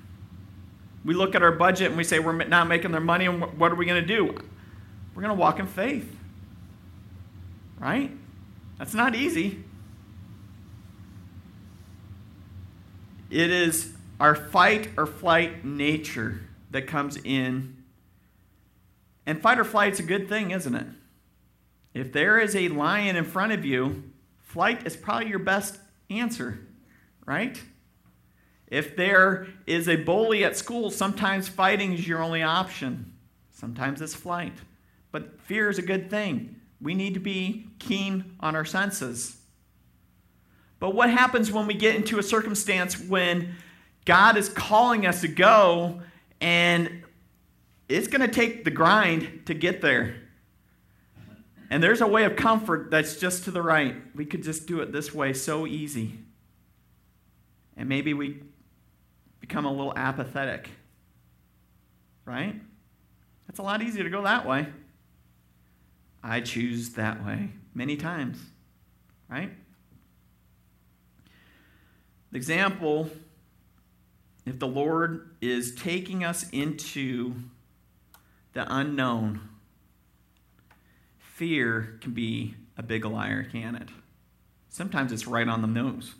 We 1.05 1.15
look 1.15 1.35
at 1.35 1.43
our 1.43 1.53
budget 1.53 1.89
and 1.89 1.97
we 1.97 2.05
say 2.05 2.19
we're 2.19 2.45
not 2.45 2.69
making 2.69 2.93
their 2.93 3.01
money, 3.01 3.27
and 3.27 3.59
what 3.59 3.73
are 3.73 3.75
we 3.75 3.85
going 3.85 4.01
to 4.01 4.07
do? 4.07 4.27
We're 5.15 5.23
going 5.23 5.35
to 5.35 5.41
walk 5.41 5.59
in 5.59 5.67
faith. 5.67 6.17
Right? 7.79 8.11
That's 8.79 8.95
not 8.95 9.15
easy. 9.15 9.63
It 13.31 13.51
is 13.51 13.93
our 14.21 14.35
fight 14.35 14.91
or 14.97 15.07
flight 15.07 15.65
nature 15.65 16.41
that 16.71 16.87
comes 16.87 17.17
in. 17.25 17.83
And 19.27 19.41
fight 19.41 19.59
or 19.59 19.65
flight 19.65 19.93
is 19.93 20.01
a 20.01 20.05
good 20.05 20.29
thing, 20.29 20.51
isn't 20.51 20.75
it? 20.75 20.87
If 21.95 22.13
there 22.13 22.39
is 22.39 22.57
a 22.57 22.69
lion 22.69 23.17
in 23.17 23.25
front 23.25 23.53
of 23.53 23.65
you, 23.65 24.05
flight 24.41 24.87
is 24.87 24.97
probably 24.97 25.29
your 25.29 25.39
best 25.39 25.79
answer, 26.11 26.59
right? 27.25 27.61
If 28.67 28.97
there 28.97 29.47
is 29.67 29.89
a 29.89 29.97
bully 29.97 30.45
at 30.45 30.57
school, 30.57 30.91
sometimes 30.91 31.49
fighting 31.49 31.93
is 31.93 32.07
your 32.07 32.23
only 32.23 32.43
option. 32.43 33.13
Sometimes 33.53 34.01
it's 34.01 34.15
flight. 34.15 34.55
But 35.13 35.41
fear 35.43 35.71
is 35.71 35.79
a 35.79 35.83
good 35.83 36.11
thing. 36.11 36.57
We 36.81 36.95
need 36.95 37.15
to 37.15 37.21
be 37.21 37.69
keen 37.79 38.37
on 38.41 38.57
our 38.57 38.65
senses. 38.65 39.37
But 40.81 40.95
what 40.95 41.09
happens 41.09 41.53
when 41.53 41.67
we 41.67 41.75
get 41.75 41.95
into 41.95 42.19
a 42.19 42.23
circumstance 42.23 42.99
when 43.01 43.55
God 44.05 44.37
is 44.37 44.49
calling 44.49 45.07
us 45.07 45.23
to 45.23 45.29
go 45.29 46.03
and 46.41 47.03
it's 47.89 48.09
going 48.09 48.21
to 48.21 48.29
take 48.29 48.65
the 48.65 48.71
grind 48.71 49.43
to 49.47 49.55
get 49.55 49.81
there? 49.81 50.17
And 51.71 51.83
there's 51.83 52.01
a 52.01 52.07
way 52.07 52.25
of 52.25 52.37
comfort 52.37 52.91
that's 52.91 53.17
just 53.17 53.45
to 53.45 53.51
the 53.51 53.63
right. 53.63 53.97
We 54.15 54.27
could 54.27 54.43
just 54.43 54.67
do 54.67 54.81
it 54.81 54.93
this 54.93 55.15
way 55.15 55.33
so 55.33 55.67
easy. 55.67 56.19
And 57.77 57.89
maybe 57.89 58.15
we 58.15 58.43
become 59.41 59.65
a 59.65 59.71
little 59.71 59.93
apathetic. 59.97 60.71
Right? 62.25 62.61
It's 63.49 63.59
a 63.59 63.63
lot 63.63 63.83
easier 63.83 64.05
to 64.05 64.11
go 64.11 64.23
that 64.23 64.47
way. 64.47 64.67
I 66.23 66.41
choose 66.41 66.91
that 66.91 67.25
way 67.25 67.51
many 67.75 67.97
times. 67.97 68.39
Right? 69.29 69.51
The 72.31 72.37
example 72.37 73.11
if 74.47 74.59
the 74.59 74.67
Lord 74.67 75.31
is 75.41 75.75
taking 75.75 76.25
us 76.25 76.49
into 76.51 77.35
the 78.53 78.67
unknown, 78.73 79.41
fear 81.19 81.99
can 82.01 82.13
be 82.13 82.55
a 82.77 82.83
big 82.83 83.05
liar, 83.05 83.45
can 83.45 83.75
it? 83.75 83.89
Sometimes 84.69 85.13
it's 85.13 85.27
right 85.27 85.49
on 85.49 85.63
the 85.63 85.69
nose. 85.69 86.15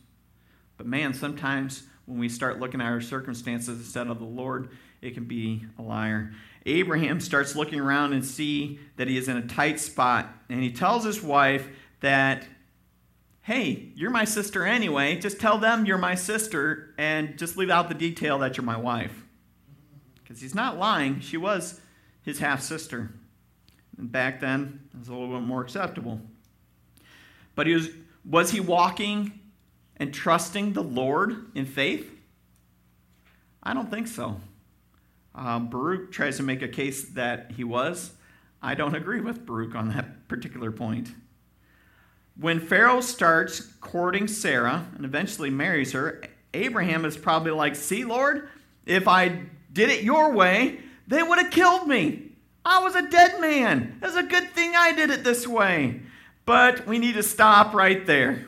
But 0.77 0.87
man, 0.87 1.15
sometimes 1.15 1.85
when 2.07 2.19
we 2.19 2.29
start 2.29 2.61
looking 2.61 2.81
at 2.81 2.87
our 2.87 3.01
circumstances 3.01 3.79
instead 3.79 4.09
of 4.09 4.19
the 4.19 4.25
Lord, 4.25 4.71
it 5.01 5.15
can 5.15 5.25
be 5.25 5.65
a 5.79 5.83
liar. 5.83 6.33
Abraham 6.67 7.21
starts 7.21 7.55
looking 7.55 7.81
around 7.81 8.13
and 8.13 8.25
see 8.25 8.79
that 8.97 9.09
he 9.09 9.19
is 9.19 9.29
in 9.29 9.37
a 9.37 9.47
tight 9.47 9.79
spot, 9.81 10.33
and 10.49 10.63
he 10.63 10.73
tells 10.73 11.05
his 11.05 11.23
wife 11.23 11.69
that, 12.01 12.47
"Hey, 13.45 13.93
you're 13.95 14.11
my 14.11 14.25
sister 14.25 14.67
anyway. 14.67 15.19
Just 15.19 15.41
tell 15.41 15.59
them 15.59 15.87
you're 15.87 15.99
my 15.99 16.15
sister, 16.15 16.95
and 16.99 17.39
just 17.39 17.57
leave 17.57 17.71
out 17.71 17.89
the 17.89 17.95
detail 17.95 18.39
that 18.41 18.57
you're 18.57 18.65
my 18.65 18.77
wife." 18.77 19.25
Because 20.17 20.41
he's 20.41 20.55
not 20.55 20.79
lying; 20.79 21.21
she 21.21 21.37
was 21.37 21.81
his 22.23 22.41
half 22.41 22.61
sister. 22.61 23.15
And 23.97 24.11
back 24.11 24.41
then, 24.41 24.81
it 24.93 24.99
was 24.99 25.09
a 25.09 25.13
little 25.13 25.39
bit 25.39 25.47
more 25.47 25.63
acceptable. 25.63 26.21
But 27.55 27.67
he 27.67 27.75
was 27.75 27.89
was 28.25 28.51
he 28.51 28.61
walking 28.61 29.39
and 29.97 30.13
trusting 30.13 30.73
the 30.73 30.83
Lord 30.83 31.51
in 31.55 31.67
faith? 31.67 32.11
I 33.63 33.75
don't 33.75 33.91
think 33.91 34.09
so. 34.09 34.41
Um, 35.35 35.69
Baruch 35.69 36.13
tries 36.13 36.37
to 36.39 36.43
make 36.43 36.63
a 36.63 36.69
case 36.69 37.05
that 37.11 37.53
he 37.53 37.65
was. 37.65 38.13
I 38.63 38.75
don't 38.75 38.95
agree 38.95 39.21
with 39.21 39.45
Baruch 39.45 39.75
on 39.75 39.89
that 39.91 40.29
particular 40.29 40.71
point. 40.71 41.13
When 42.37 42.61
Pharaoh 42.61 43.01
starts 43.01 43.61
courting 43.81 44.27
Sarah 44.27 44.87
and 44.97 45.05
eventually 45.05 45.51
marries 45.51 45.93
her, 45.93 46.23
Abraham 46.53 47.05
is 47.05 47.17
probably 47.17 47.53
like, 47.53 47.77
See, 47.77 48.05
Lord, 48.05 48.49
if 48.87 49.07
I 49.07 49.43
did 49.73 49.91
it 49.91 50.03
your 50.03 50.33
way, 50.33 50.81
they 51.07 51.23
would 51.23 51.39
have 51.39 51.51
killed 51.51 51.87
me. 51.87 52.33
I 52.65 52.83
was 52.83 52.95
a 52.95 53.09
dead 53.09 53.41
man. 53.41 53.99
It's 54.03 54.17
a 54.17 54.23
good 54.23 54.51
thing 54.53 54.75
I 54.75 54.93
did 54.93 55.11
it 55.11 55.23
this 55.23 55.47
way. 55.47 56.01
But 56.47 56.87
we 56.87 56.99
need 56.99 57.15
to 57.15 57.23
stop 57.23 57.75
right 57.75 58.05
there. 58.07 58.47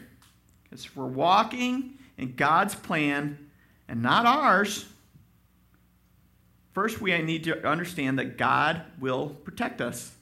Because 0.65 0.95
we're 0.97 1.07
walking 1.07 1.99
in 2.17 2.35
God's 2.35 2.75
plan 2.75 3.51
and 3.89 4.03
not 4.03 4.27
ours, 4.27 4.87
first 6.73 7.01
we 7.01 7.17
need 7.23 7.45
to 7.45 7.67
understand 7.67 8.19
that 8.19 8.37
God 8.39 8.83
will 8.99 9.29
protect 9.29 9.81
us. 9.81 10.16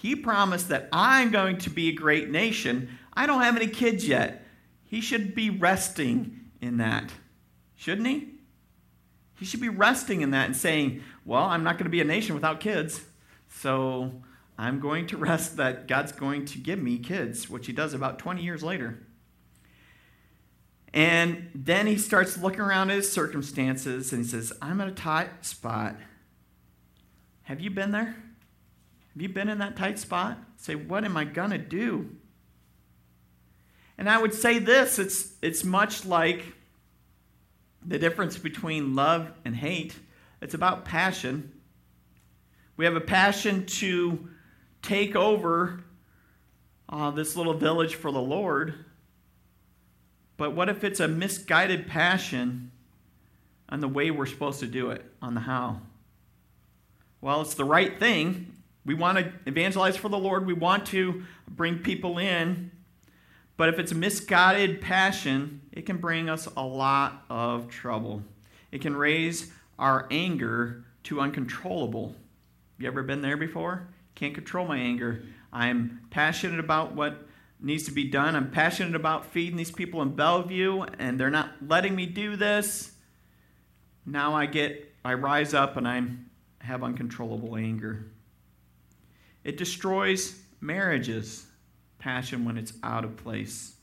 He 0.00 0.16
promised 0.16 0.70
that 0.70 0.88
I'm 0.92 1.30
going 1.30 1.58
to 1.58 1.68
be 1.68 1.90
a 1.90 1.92
great 1.92 2.30
nation. 2.30 2.88
I 3.12 3.26
don't 3.26 3.42
have 3.42 3.56
any 3.56 3.66
kids 3.66 4.08
yet. 4.08 4.46
He 4.86 5.02
should 5.02 5.34
be 5.34 5.50
resting 5.50 6.40
in 6.62 6.78
that, 6.78 7.12
shouldn't 7.76 8.06
he? 8.06 8.28
He 9.38 9.44
should 9.44 9.60
be 9.60 9.68
resting 9.68 10.22
in 10.22 10.30
that 10.30 10.46
and 10.46 10.56
saying, 10.56 11.02
Well, 11.26 11.42
I'm 11.42 11.62
not 11.62 11.74
going 11.74 11.84
to 11.84 11.90
be 11.90 12.00
a 12.00 12.04
nation 12.04 12.34
without 12.34 12.60
kids. 12.60 13.02
So 13.50 14.22
I'm 14.56 14.80
going 14.80 15.06
to 15.08 15.18
rest 15.18 15.58
that 15.58 15.86
God's 15.86 16.12
going 16.12 16.46
to 16.46 16.58
give 16.58 16.78
me 16.78 16.98
kids, 16.98 17.50
which 17.50 17.66
he 17.66 17.72
does 17.74 17.92
about 17.92 18.18
20 18.18 18.42
years 18.42 18.62
later. 18.62 19.06
And 20.94 21.50
then 21.54 21.86
he 21.86 21.98
starts 21.98 22.38
looking 22.38 22.60
around 22.60 22.90
at 22.90 22.96
his 22.96 23.12
circumstances 23.12 24.14
and 24.14 24.24
he 24.24 24.28
says, 24.28 24.50
I'm 24.62 24.80
at 24.80 24.88
a 24.88 24.92
tight 24.92 25.44
spot. 25.44 25.96
Have 27.42 27.60
you 27.60 27.68
been 27.68 27.90
there? 27.90 28.16
Have 29.12 29.22
you 29.22 29.28
been 29.28 29.48
in 29.48 29.58
that 29.58 29.76
tight 29.76 29.98
spot? 29.98 30.38
Say, 30.56 30.74
what 30.74 31.04
am 31.04 31.16
I 31.16 31.24
going 31.24 31.50
to 31.50 31.58
do? 31.58 32.10
And 33.98 34.08
I 34.08 34.20
would 34.20 34.32
say 34.32 34.58
this 34.58 34.98
it's, 34.98 35.32
it's 35.42 35.64
much 35.64 36.06
like 36.06 36.44
the 37.84 37.98
difference 37.98 38.38
between 38.38 38.94
love 38.94 39.30
and 39.44 39.54
hate. 39.54 39.94
It's 40.40 40.54
about 40.54 40.84
passion. 40.84 41.52
We 42.76 42.84
have 42.84 42.96
a 42.96 43.00
passion 43.00 43.66
to 43.66 44.28
take 44.82 45.16
over 45.16 45.84
uh, 46.88 47.10
this 47.10 47.36
little 47.36 47.54
village 47.54 47.94
for 47.94 48.10
the 48.10 48.20
Lord. 48.20 48.74
But 50.36 50.54
what 50.54 50.68
if 50.70 50.84
it's 50.84 51.00
a 51.00 51.08
misguided 51.08 51.86
passion 51.86 52.70
on 53.68 53.80
the 53.80 53.88
way 53.88 54.10
we're 54.10 54.26
supposed 54.26 54.60
to 54.60 54.66
do 54.66 54.90
it, 54.90 55.04
on 55.20 55.34
the 55.34 55.40
how? 55.40 55.80
Well, 57.20 57.42
it's 57.42 57.54
the 57.54 57.66
right 57.66 57.98
thing. 57.98 58.49
We 58.84 58.94
want 58.94 59.18
to 59.18 59.32
evangelize 59.46 59.96
for 59.96 60.08
the 60.08 60.18
Lord, 60.18 60.46
we 60.46 60.54
want 60.54 60.86
to 60.86 61.24
bring 61.48 61.78
people 61.78 62.18
in. 62.18 62.70
But 63.56 63.68
if 63.68 63.78
it's 63.78 63.92
a 63.92 63.94
misguided 63.94 64.80
passion, 64.80 65.60
it 65.72 65.84
can 65.84 65.98
bring 65.98 66.30
us 66.30 66.48
a 66.56 66.64
lot 66.64 67.24
of 67.28 67.68
trouble. 67.68 68.22
It 68.72 68.80
can 68.80 68.96
raise 68.96 69.52
our 69.78 70.06
anger 70.10 70.84
to 71.04 71.20
uncontrollable. 71.20 72.14
You 72.78 72.86
ever 72.86 73.02
been 73.02 73.20
there 73.20 73.36
before? 73.36 73.88
Can't 74.14 74.34
control 74.34 74.66
my 74.66 74.78
anger. 74.78 75.22
I'm 75.52 76.00
passionate 76.10 76.60
about 76.60 76.94
what 76.94 77.26
needs 77.60 77.84
to 77.84 77.92
be 77.92 78.04
done. 78.04 78.34
I'm 78.34 78.50
passionate 78.50 78.94
about 78.94 79.26
feeding 79.26 79.56
these 79.56 79.70
people 79.70 80.00
in 80.02 80.14
Bellevue, 80.14 80.84
and 80.98 81.20
they're 81.20 81.30
not 81.30 81.52
letting 81.66 81.94
me 81.94 82.06
do 82.06 82.36
this. 82.36 82.92
Now 84.06 84.34
I 84.34 84.46
get, 84.46 84.94
I 85.04 85.14
rise 85.14 85.52
up 85.52 85.76
and 85.76 85.86
I 85.86 86.02
have 86.60 86.82
uncontrollable 86.82 87.56
anger. 87.56 88.06
It 89.44 89.56
destroys 89.56 90.40
marriages, 90.60 91.46
passion 91.98 92.44
when 92.44 92.56
it's 92.56 92.72
out 92.82 93.04
of 93.04 93.16
place. 93.16 93.74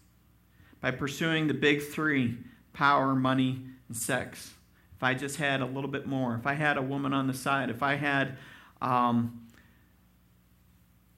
By 0.82 0.92
pursuing 0.92 1.48
the 1.48 1.54
big 1.54 1.82
three 1.82 2.38
power, 2.74 3.16
money, 3.16 3.64
and 3.88 3.98
sex. 3.98 4.54
If 4.96 5.04
I 5.04 5.16
just 5.16 5.38
had 5.38 5.62
a 5.62 5.66
little 5.66 5.90
bit 5.90 6.06
more, 6.06 6.36
if 6.36 6.46
I 6.46 6.54
had 6.54 6.78
a 6.78 6.82
woman 6.82 7.14
on 7.14 7.28
the 7.28 7.34
side, 7.34 7.70
if 7.70 7.82
I 7.82 7.96
had 7.96 8.38
um, 8.82 9.48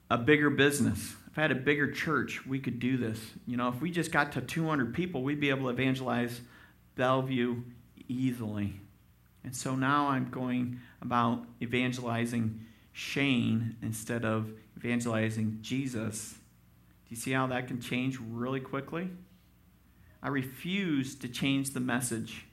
a 0.10 0.18
bigger 0.18 0.50
business, 0.50 1.16
if 1.28 1.38
I 1.38 1.42
had 1.42 1.52
a 1.52 1.56
bigger 1.56 1.92
church, 1.92 2.46
we 2.46 2.60
could 2.60 2.80
do 2.80 2.98
this. 2.98 3.20
You 3.46 3.58
know, 3.58 3.68
if 3.68 3.82
we 3.82 3.92
just 3.92 4.12
got 4.12 4.32
to 4.34 4.42
200 4.42 4.94
people, 4.94 5.22
we'd 5.22 5.40
be 5.40 5.50
able 5.50 5.64
to 5.64 5.70
evangelize 5.70 6.42
Bellevue 6.96 7.62
easily. 8.08 8.80
And 9.44 9.56
so 9.56 9.76
now 9.76 10.08
I'm 10.08 10.30
going 10.30 10.80
about 11.02 11.46
evangelizing 11.62 12.60
Shane 13.00 13.78
instead 13.82 14.26
of 14.26 14.52
evangelizing 14.78 15.60
Jesus. 15.62 16.34
Do 16.34 17.10
you 17.12 17.16
see 17.16 17.32
how 17.32 17.48
that 17.48 17.68
can 17.68 17.80
change 17.80 18.20
really 18.20 18.60
quickly? 18.60 19.10
I 20.22 20.28
refuse 20.28 21.16
to 21.20 21.30
change 21.30 21.70
the 21.70 21.80
message. 21.80 22.46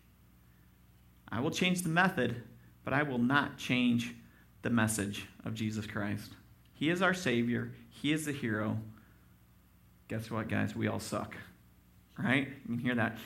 I 1.29 1.41
will 1.41 1.51
change 1.51 1.83
the 1.83 1.89
method, 1.89 2.45
but 2.85 2.95
I 2.95 3.03
will 3.03 3.19
not 3.19 3.59
change 3.59 4.15
the 4.63 4.71
message 4.71 5.27
of 5.45 5.55
Jesus 5.55 5.85
Christ. 5.85 6.31
He 6.75 6.91
is 6.91 7.03
our 7.03 7.13
Savior, 7.13 7.73
He 7.91 8.13
is 8.13 8.25
the 8.25 8.33
hero. 8.33 8.79
Guess 10.07 10.31
what, 10.31 10.49
guys? 10.49 10.77
We 10.77 10.87
all 10.87 11.01
suck. 11.01 11.35
Right? 12.17 12.47
You 12.69 12.77
can 12.77 12.79
hear 12.79 12.95
that. 12.95 13.19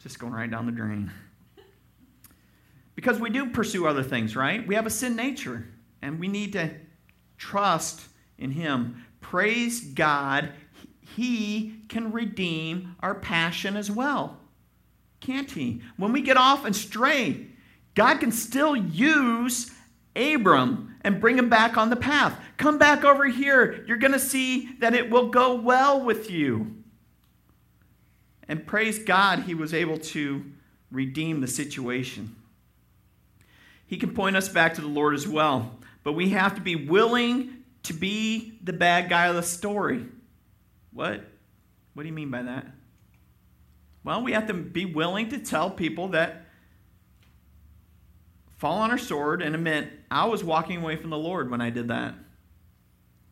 Just 0.00 0.20
going 0.20 0.32
right 0.32 0.50
down 0.50 0.66
the 0.66 0.72
drain. 0.72 1.10
Because 2.96 3.20
we 3.20 3.30
do 3.30 3.50
pursue 3.50 3.86
other 3.86 4.02
things, 4.02 4.34
right? 4.34 4.66
We 4.66 4.74
have 4.74 4.86
a 4.86 4.90
sin 4.90 5.14
nature, 5.14 5.68
and 6.02 6.18
we 6.18 6.26
need 6.26 6.54
to 6.54 6.70
trust 7.38 8.00
in 8.38 8.50
Him. 8.50 9.04
Praise 9.20 9.80
God, 9.80 10.50
He 11.14 11.82
can 11.88 12.10
redeem 12.10 12.96
our 13.00 13.14
passion 13.14 13.76
as 13.76 13.90
well. 13.90 14.40
Can't 15.20 15.50
He? 15.50 15.82
When 15.96 16.12
we 16.12 16.22
get 16.22 16.36
off 16.36 16.64
and 16.64 16.74
stray, 16.74 17.46
God 17.94 18.18
can 18.18 18.32
still 18.32 18.74
use 18.74 19.70
Abram 20.16 20.96
and 21.02 21.20
bring 21.20 21.38
him 21.38 21.48
back 21.48 21.76
on 21.76 21.90
the 21.90 21.96
path. 21.96 22.38
Come 22.56 22.78
back 22.78 23.04
over 23.04 23.26
here. 23.26 23.84
You're 23.86 23.96
going 23.96 24.12
to 24.12 24.18
see 24.18 24.72
that 24.80 24.94
it 24.94 25.10
will 25.10 25.28
go 25.28 25.54
well 25.54 26.00
with 26.00 26.30
you. 26.30 26.82
And 28.48 28.66
praise 28.66 28.98
God, 28.98 29.40
he 29.40 29.54
was 29.54 29.74
able 29.74 29.98
to 29.98 30.44
redeem 30.90 31.40
the 31.40 31.48
situation. 31.48 32.34
He 33.86 33.96
can 33.96 34.14
point 34.14 34.36
us 34.36 34.48
back 34.48 34.74
to 34.74 34.80
the 34.80 34.88
Lord 34.88 35.14
as 35.14 35.26
well, 35.26 35.78
but 36.02 36.12
we 36.12 36.30
have 36.30 36.54
to 36.56 36.60
be 36.60 36.76
willing 36.76 37.64
to 37.84 37.94
be 37.94 38.58
the 38.62 38.72
bad 38.72 39.08
guy 39.08 39.26
of 39.28 39.36
the 39.36 39.42
story. 39.42 40.06
What? 40.92 41.24
What 41.94 42.02
do 42.02 42.08
you 42.08 42.14
mean 42.14 42.30
by 42.30 42.42
that? 42.42 42.66
Well, 44.02 44.22
we 44.22 44.32
have 44.32 44.48
to 44.48 44.54
be 44.54 44.84
willing 44.84 45.30
to 45.30 45.38
tell 45.38 45.70
people 45.70 46.08
that 46.08 46.46
fall 48.56 48.78
on 48.78 48.90
our 48.90 48.98
sword 48.98 49.42
and 49.42 49.54
admit 49.54 49.90
I 50.10 50.26
was 50.26 50.42
walking 50.42 50.78
away 50.78 50.96
from 50.96 51.10
the 51.10 51.18
Lord 51.18 51.50
when 51.50 51.60
I 51.60 51.70
did 51.70 51.88
that. 51.88 52.14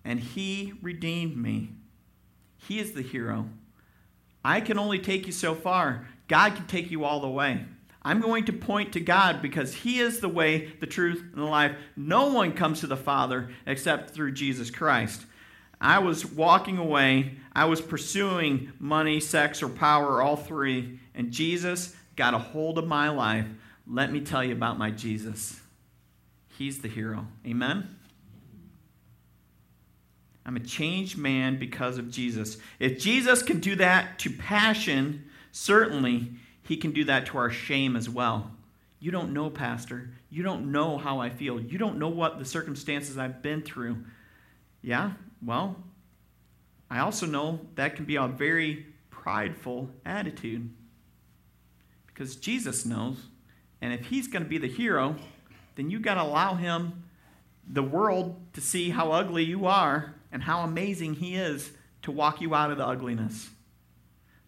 And 0.05 0.21
He 0.21 0.75
redeemed 0.83 1.37
me. 1.37 1.71
He 2.57 2.79
is 2.79 2.93
the 2.93 3.03
hero. 3.03 3.49
I 4.45 4.61
can 4.61 4.79
only 4.79 4.99
take 4.99 5.27
you 5.27 5.33
so 5.33 5.55
far. 5.55 6.07
God 6.29 6.55
can 6.55 6.67
take 6.67 6.90
you 6.90 7.05
all 7.05 7.21
the 7.21 7.29
way. 7.29 7.64
I'm 8.05 8.21
going 8.21 8.45
to 8.47 8.53
point 8.53 8.93
to 8.93 9.01
God 9.01 9.40
because 9.40 9.75
He 9.75 10.01
is 10.01 10.21
the 10.21 10.29
way, 10.29 10.73
the 10.81 10.87
truth, 10.87 11.23
and 11.33 11.43
the 11.43 11.49
life. 11.49 11.77
No 11.97 12.33
one 12.33 12.53
comes 12.53 12.81
to 12.81 12.87
the 12.87 12.97
Father 12.97 13.51
except 13.67 14.11
through 14.11 14.33
Jesus 14.33 14.71
Christ. 14.71 15.25
I 15.81 15.99
was 15.99 16.27
walking 16.27 16.79
away. 16.79 17.37
I 17.53 17.64
was 17.64 17.81
pursuing 17.81 18.73
money, 18.79 19.21
sex, 19.21 19.62
or 19.62 19.69
power, 19.69 20.21
all 20.21 20.37
three. 20.37 20.99
And 21.14 21.31
Jesus 21.31 21.95
got 22.17 22.35
a 22.35 22.38
hold 22.38 22.79
of 22.79 22.87
my 22.87 23.09
life 23.09 23.47
let 23.87 24.11
me 24.11 24.21
tell 24.21 24.43
you 24.43 24.53
about 24.53 24.79
my 24.79 24.90
Jesus. 24.90 25.61
He's 26.57 26.81
the 26.81 26.88
hero. 26.88 27.27
Amen? 27.47 27.97
I'm 30.47 30.57
a 30.57 30.61
changed 30.61 31.17
man 31.17 31.59
because 31.59 31.99
of 31.99 32.11
Jesus. 32.11 32.59
If 32.79 32.99
Jesus 32.99 33.43
can 33.43 33.61
do 33.61 33.77
that 33.77 34.19
to 34.21 34.31
passion, 34.31 35.25
certainly 35.53 36.33
he 36.64 36.77
can 36.77 36.92
do 36.92 37.05
that 37.05 37.27
to 37.27 37.38
our 37.38 37.50
shame 37.50 37.94
as 37.96 38.09
well. 38.09 38.50
You 38.98 39.11
don't 39.11 39.33
know, 39.33 39.50
Pastor. 39.50 40.11
You 40.31 40.42
don't 40.42 40.72
know 40.72 40.96
how 40.96 41.20
I 41.20 41.29
feel. 41.29 41.61
You 41.61 41.79
don't 41.79 41.98
know 41.98 42.09
what 42.09 42.38
the 42.38 42.44
circumstances 42.44 43.18
I've 43.18 43.42
been 43.42 43.62
through. 43.62 43.98
Yeah, 44.83 45.12
well, 45.44 45.77
I 46.90 47.00
also 47.00 47.27
know 47.27 47.61
that 47.74 47.96
can 47.96 48.05
be 48.05 48.16
a 48.16 48.27
very 48.27 48.87
prideful 49.11 49.90
attitude 50.05 50.70
because 52.07 52.37
Jesus 52.37 52.87
knows. 52.87 53.18
And 53.81 53.92
if 53.92 54.07
he's 54.07 54.29
going 54.29 54.42
to 54.42 54.48
be 54.48 54.59
the 54.59 54.68
hero, 54.68 55.16
then 55.77 55.90
you 55.90 55.98
got 56.00 56.14
to 56.14 56.22
allow 56.22 56.55
him, 56.55 57.05
the 57.66 57.83
world, 57.83 58.37
to 58.55 58.61
see 58.61 58.90
how 58.90 59.12
ugly 59.12 59.44
you 59.44 59.66
are 59.66 60.14
and 60.33 60.42
how 60.42 60.61
amazing 60.61 61.14
he 61.14 61.35
is 61.35 61.72
to 62.03 62.11
walk 62.11 62.40
you 62.40 62.55
out 62.55 62.70
of 62.70 62.79
the 62.79 62.87
ugliness. 62.87 63.50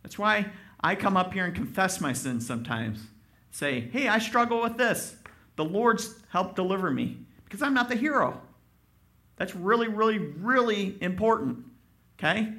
That's 0.02 0.18
why 0.18 0.46
I 0.86 0.94
come 0.94 1.16
up 1.16 1.32
here 1.32 1.44
and 1.44 1.52
confess 1.52 2.00
my 2.00 2.12
sins 2.12 2.46
sometimes. 2.46 3.00
Say, 3.50 3.80
hey, 3.80 4.06
I 4.06 4.20
struggle 4.20 4.62
with 4.62 4.76
this. 4.76 5.16
The 5.56 5.64
Lord's 5.64 6.14
helped 6.28 6.54
deliver 6.54 6.92
me 6.92 7.16
because 7.44 7.60
I'm 7.60 7.74
not 7.74 7.88
the 7.88 7.96
hero. 7.96 8.40
That's 9.34 9.56
really, 9.56 9.88
really, 9.88 10.18
really 10.18 10.96
important. 11.00 11.64
Okay? 12.16 12.52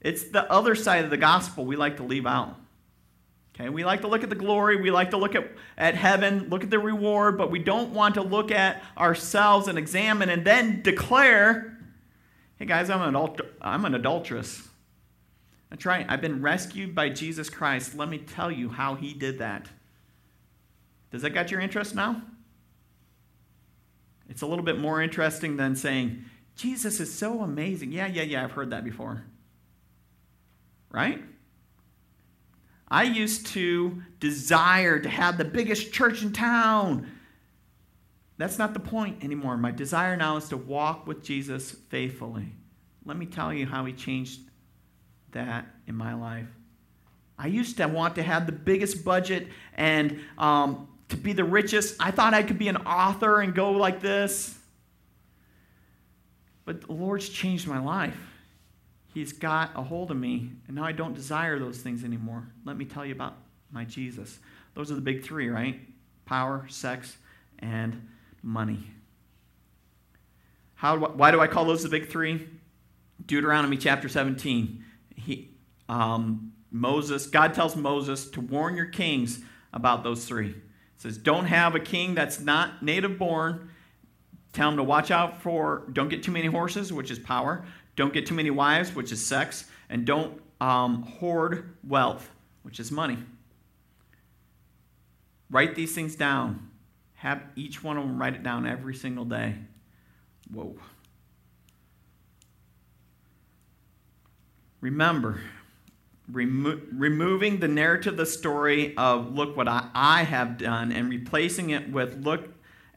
It's 0.00 0.30
the 0.30 0.50
other 0.50 0.74
side 0.74 1.04
of 1.04 1.10
the 1.10 1.18
gospel 1.18 1.66
we 1.66 1.76
like 1.76 1.98
to 1.98 2.04
leave 2.04 2.26
out. 2.26 2.56
Okay, 3.54 3.68
we 3.68 3.84
like 3.84 4.00
to 4.00 4.08
look 4.08 4.22
at 4.22 4.30
the 4.30 4.34
glory, 4.36 4.80
we 4.80 4.90
like 4.90 5.10
to 5.10 5.18
look 5.18 5.34
at, 5.34 5.50
at 5.76 5.94
heaven, 5.94 6.48
look 6.48 6.64
at 6.64 6.70
the 6.70 6.78
reward, 6.78 7.36
but 7.36 7.50
we 7.50 7.58
don't 7.58 7.90
want 7.90 8.14
to 8.14 8.22
look 8.22 8.50
at 8.50 8.82
ourselves 8.96 9.68
and 9.68 9.76
examine 9.76 10.30
and 10.30 10.42
then 10.42 10.80
declare, 10.80 11.76
hey 12.56 12.64
guys, 12.64 12.88
I'm 12.88 13.14
an, 13.14 13.36
I'm 13.60 13.84
an 13.84 13.94
adulteress. 13.94 14.67
That's 15.70 15.84
right, 15.84 16.06
I've 16.08 16.20
been 16.22 16.40
rescued 16.40 16.94
by 16.94 17.10
Jesus 17.10 17.50
Christ. 17.50 17.94
Let 17.94 18.08
me 18.08 18.18
tell 18.18 18.50
you 18.50 18.70
how 18.70 18.94
he 18.94 19.12
did 19.12 19.38
that. 19.38 19.68
Does 21.10 21.22
that 21.22 21.30
got 21.30 21.50
your 21.50 21.60
interest 21.60 21.94
now? 21.94 22.22
It's 24.28 24.42
a 24.42 24.46
little 24.46 24.64
bit 24.64 24.78
more 24.78 25.02
interesting 25.02 25.56
than 25.56 25.74
saying, 25.74 26.24
Jesus 26.56 27.00
is 27.00 27.12
so 27.12 27.42
amazing. 27.42 27.92
Yeah, 27.92 28.06
yeah, 28.06 28.22
yeah, 28.22 28.44
I've 28.44 28.52
heard 28.52 28.70
that 28.70 28.84
before. 28.84 29.24
Right? 30.90 31.22
I 32.88 33.04
used 33.04 33.46
to 33.48 34.02
desire 34.20 34.98
to 34.98 35.08
have 35.08 35.38
the 35.38 35.44
biggest 35.44 35.92
church 35.92 36.22
in 36.22 36.32
town. 36.32 37.10
That's 38.38 38.58
not 38.58 38.72
the 38.72 38.80
point 38.80 39.22
anymore. 39.22 39.56
My 39.56 39.70
desire 39.70 40.16
now 40.16 40.36
is 40.36 40.48
to 40.48 40.56
walk 40.56 41.06
with 41.06 41.22
Jesus 41.22 41.70
faithfully. 41.70 42.52
Let 43.04 43.16
me 43.16 43.26
tell 43.26 43.52
you 43.52 43.66
how 43.66 43.84
he 43.84 43.92
changed 43.92 44.40
that 45.32 45.66
in 45.86 45.94
my 45.94 46.14
life. 46.14 46.46
I 47.38 47.46
used 47.46 47.76
to 47.76 47.86
want 47.86 48.16
to 48.16 48.22
have 48.22 48.46
the 48.46 48.52
biggest 48.52 49.04
budget 49.04 49.48
and 49.76 50.20
um, 50.36 50.88
to 51.08 51.16
be 51.16 51.32
the 51.32 51.44
richest. 51.44 51.96
I 52.00 52.10
thought 52.10 52.34
I 52.34 52.42
could 52.42 52.58
be 52.58 52.68
an 52.68 52.78
author 52.78 53.40
and 53.40 53.54
go 53.54 53.72
like 53.72 54.00
this. 54.00 54.58
But 56.64 56.82
the 56.82 56.92
Lord's 56.92 57.28
changed 57.28 57.66
my 57.66 57.78
life. 57.78 58.16
He's 59.14 59.32
got 59.32 59.70
a 59.74 59.82
hold 59.82 60.10
of 60.10 60.16
me, 60.16 60.50
and 60.66 60.76
now 60.76 60.84
I 60.84 60.92
don't 60.92 61.14
desire 61.14 61.58
those 61.58 61.78
things 61.78 62.04
anymore. 62.04 62.46
Let 62.64 62.76
me 62.76 62.84
tell 62.84 63.06
you 63.06 63.12
about 63.12 63.36
my 63.70 63.84
Jesus. 63.84 64.38
Those 64.74 64.92
are 64.92 64.94
the 64.94 65.00
big 65.00 65.24
three, 65.24 65.48
right? 65.48 65.80
Power, 66.26 66.66
sex, 66.68 67.16
and 67.58 68.08
money. 68.42 68.90
How, 70.74 70.98
why 70.98 71.30
do 71.30 71.40
I 71.40 71.46
call 71.46 71.64
those 71.64 71.82
the 71.82 71.88
big 71.88 72.08
three? 72.08 72.48
Deuteronomy 73.26 73.76
chapter 73.76 74.08
17. 74.08 74.84
He, 75.18 75.50
um, 75.88 76.52
Moses, 76.70 77.26
God 77.26 77.54
tells 77.54 77.76
Moses 77.76 78.30
to 78.30 78.40
warn 78.40 78.76
your 78.76 78.86
kings 78.86 79.40
about 79.72 80.02
those 80.02 80.26
three. 80.26 80.54
Says, 80.96 81.16
Don't 81.16 81.46
have 81.46 81.74
a 81.74 81.80
king 81.80 82.14
that's 82.14 82.40
not 82.40 82.82
native 82.82 83.18
born. 83.18 83.70
Tell 84.52 84.70
him 84.70 84.76
to 84.76 84.82
watch 84.82 85.10
out 85.10 85.42
for, 85.42 85.84
don't 85.92 86.08
get 86.08 86.22
too 86.22 86.32
many 86.32 86.46
horses, 86.46 86.92
which 86.92 87.10
is 87.10 87.18
power. 87.18 87.64
Don't 87.96 88.12
get 88.12 88.26
too 88.26 88.34
many 88.34 88.50
wives, 88.50 88.94
which 88.94 89.12
is 89.12 89.24
sex. 89.24 89.64
And 89.88 90.04
don't 90.04 90.40
um, 90.60 91.02
hoard 91.02 91.76
wealth, 91.86 92.30
which 92.62 92.80
is 92.80 92.90
money. 92.90 93.18
Write 95.50 95.74
these 95.74 95.94
things 95.94 96.16
down. 96.16 96.70
Have 97.14 97.42
each 97.56 97.82
one 97.82 97.96
of 97.96 98.04
them 98.04 98.18
write 98.18 98.34
it 98.34 98.42
down 98.42 98.66
every 98.66 98.94
single 98.94 99.24
day. 99.24 99.56
Whoa. 100.52 100.76
Remember, 104.80 105.40
remo- 106.30 106.80
removing 106.92 107.60
the 107.60 107.68
narrative 107.68 108.16
the 108.16 108.26
story 108.26 108.96
of 108.96 109.34
look 109.34 109.56
what 109.56 109.68
I, 109.68 109.88
I 109.94 110.22
have 110.22 110.58
done 110.58 110.92
and 110.92 111.10
replacing 111.10 111.70
it 111.70 111.90
with 111.90 112.24
look 112.24 112.48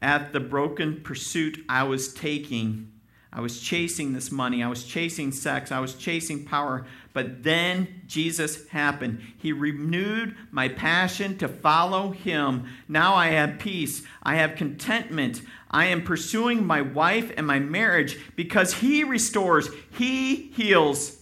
at 0.02 0.34
the 0.34 0.40
broken 0.40 1.02
pursuit 1.02 1.64
I 1.70 1.84
was 1.84 2.14
taking 2.14 2.92
I 3.34 3.40
was 3.40 3.62
chasing 3.62 4.12
this 4.12 4.30
money. 4.30 4.62
I 4.62 4.68
was 4.68 4.84
chasing 4.84 5.32
sex. 5.32 5.72
I 5.72 5.80
was 5.80 5.94
chasing 5.94 6.44
power. 6.44 6.86
But 7.14 7.44
then 7.44 8.02
Jesus 8.06 8.68
happened. 8.68 9.22
He 9.38 9.54
renewed 9.54 10.36
my 10.52 10.68
passion 10.68 11.38
to 11.38 11.48
follow 11.48 12.12
him. 12.12 12.66
Now 12.90 13.16
I 13.16 13.28
have 13.28 13.60
peace. 13.60 14.04
I 14.22 14.36
have 14.36 14.58
contentment. 14.58 15.44
I 15.70 15.86
am 15.86 16.04
pursuing 16.04 16.66
my 16.66 16.82
wife 16.82 17.32
and 17.38 17.48
my 17.48 17.60
marriage 17.60 18.20
because 18.36 18.74
he 18.76 19.06
restores, 19.06 19.70
he 19.98 20.52
heals. 20.52 21.18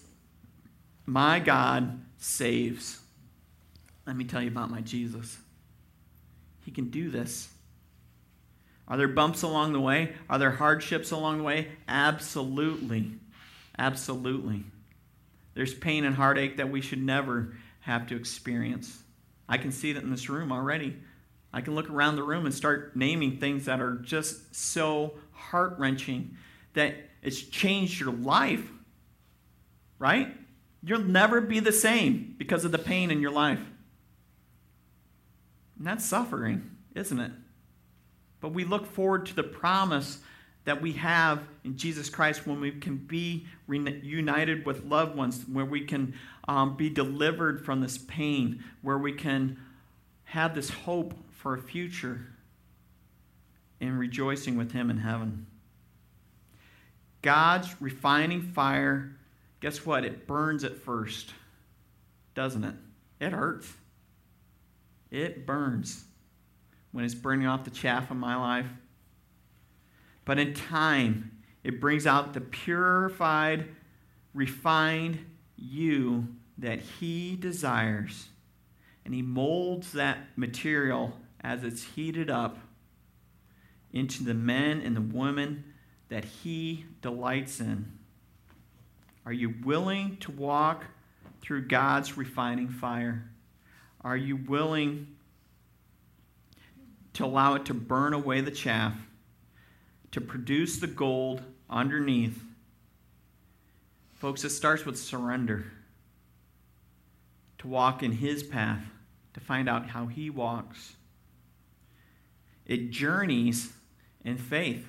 My 1.09 1.39
God 1.39 1.99
saves. 2.19 2.99
Let 4.05 4.15
me 4.15 4.25
tell 4.25 4.43
you 4.43 4.49
about 4.49 4.69
my 4.69 4.81
Jesus. 4.81 5.39
He 6.63 6.69
can 6.69 6.91
do 6.91 7.09
this. 7.09 7.49
Are 8.87 8.95
there 8.95 9.07
bumps 9.07 9.41
along 9.41 9.73
the 9.73 9.79
way? 9.79 10.13
Are 10.29 10.37
there 10.37 10.51
hardships 10.51 11.09
along 11.09 11.39
the 11.39 11.43
way? 11.43 11.69
Absolutely. 11.87 13.13
Absolutely. 13.79 14.65
There's 15.55 15.73
pain 15.73 16.05
and 16.05 16.15
heartache 16.15 16.57
that 16.57 16.69
we 16.69 16.79
should 16.79 17.01
never 17.01 17.55
have 17.79 18.05
to 18.09 18.15
experience. 18.15 19.01
I 19.47 19.57
can 19.57 19.71
see 19.71 19.93
that 19.93 20.03
in 20.03 20.11
this 20.11 20.29
room 20.29 20.51
already. 20.51 20.95
I 21.51 21.61
can 21.61 21.73
look 21.73 21.89
around 21.89 22.17
the 22.17 22.23
room 22.23 22.45
and 22.45 22.53
start 22.53 22.95
naming 22.95 23.37
things 23.37 23.65
that 23.65 23.81
are 23.81 23.95
just 23.95 24.53
so 24.53 25.15
heart 25.31 25.73
wrenching 25.79 26.37
that 26.75 26.93
it's 27.23 27.41
changed 27.41 27.99
your 27.99 28.13
life, 28.13 28.69
right? 29.97 30.35
You'll 30.81 31.01
never 31.01 31.41
be 31.41 31.59
the 31.59 31.71
same 31.71 32.35
because 32.37 32.65
of 32.65 32.71
the 32.71 32.77
pain 32.77 33.11
in 33.11 33.21
your 33.21 33.31
life. 33.31 33.59
And 35.77 35.87
that's 35.87 36.05
suffering, 36.05 36.71
isn't 36.95 37.19
it? 37.19 37.31
But 38.41 38.53
we 38.53 38.63
look 38.63 38.85
forward 38.85 39.25
to 39.27 39.35
the 39.35 39.43
promise 39.43 40.19
that 40.65 40.81
we 40.81 40.93
have 40.93 41.41
in 41.63 41.77
Jesus 41.77 42.09
Christ 42.09 42.45
when 42.45 42.59
we 42.61 42.71
can 42.71 42.97
be 42.97 43.47
reunited 43.67 44.65
with 44.65 44.85
loved 44.85 45.15
ones, 45.15 45.43
where 45.51 45.65
we 45.65 45.81
can 45.81 46.13
um, 46.47 46.77
be 46.77 46.89
delivered 46.89 47.65
from 47.65 47.81
this 47.81 47.97
pain, 47.97 48.63
where 48.81 48.97
we 48.97 49.13
can 49.13 49.57
have 50.25 50.53
this 50.53 50.69
hope 50.69 51.13
for 51.31 51.55
a 51.55 51.61
future 51.61 52.27
in 53.79 53.97
rejoicing 53.97 54.57
with 54.57 54.71
Him 54.71 54.89
in 54.89 54.97
heaven. 54.97 55.47
God's 57.21 57.81
refining 57.81 58.41
fire, 58.41 59.15
guess 59.59 59.85
what? 59.85 60.05
It 60.05 60.27
burns 60.27 60.63
at 60.63 60.77
first, 60.77 61.33
doesn't 62.33 62.63
it? 62.63 62.75
It 63.19 63.33
hurts. 63.33 63.71
It 65.11 65.45
burns 65.45 66.05
when 66.91 67.05
it's 67.05 67.15
burning 67.15 67.47
off 67.47 67.63
the 67.63 67.71
chaff 67.71 68.11
of 68.11 68.17
my 68.17 68.35
life. 68.35 68.67
But 70.25 70.39
in 70.39 70.53
time, 70.53 71.31
it 71.63 71.81
brings 71.81 72.07
out 72.07 72.33
the 72.33 72.41
purified, 72.41 73.67
refined 74.33 75.25
you 75.55 76.27
that 76.57 76.79
He 76.79 77.35
desires. 77.35 78.29
And 79.03 79.13
He 79.13 79.21
molds 79.21 79.91
that 79.93 80.17
material 80.35 81.17
as 81.41 81.63
it's 81.63 81.83
heated 81.83 82.29
up 82.29 82.59
into 83.91 84.23
the 84.23 84.33
men 84.33 84.81
and 84.81 84.95
the 84.95 85.01
women 85.01 85.63
that 86.09 86.25
He 86.25 86.85
delights 87.01 87.59
in. 87.59 87.98
Are 89.29 89.33
you 89.33 89.53
willing 89.63 90.17
to 90.21 90.31
walk 90.31 90.85
through 91.39 91.67
God's 91.67 92.17
refining 92.17 92.67
fire? 92.67 93.29
Are 94.01 94.17
you 94.17 94.35
willing 94.35 95.05
to 97.13 97.25
allow 97.25 97.53
it 97.53 97.65
to 97.65 97.75
burn 97.75 98.15
away 98.15 98.41
the 98.41 98.49
chaff, 98.49 98.95
to 100.13 100.19
produce 100.19 100.79
the 100.79 100.87
gold 100.87 101.43
underneath. 101.69 102.41
Folks, 104.15 104.43
it 104.43 104.49
starts 104.49 104.83
with 104.83 104.97
surrender. 104.97 105.71
To 107.59 107.67
walk 107.67 108.01
in 108.01 108.13
His 108.13 108.41
path, 108.41 108.81
to 109.35 109.39
find 109.39 109.69
out 109.69 109.89
how 109.89 110.07
He 110.07 110.31
walks. 110.31 110.95
It 112.65 112.89
journeys 112.89 113.73
in 114.25 114.39
faith. 114.39 114.87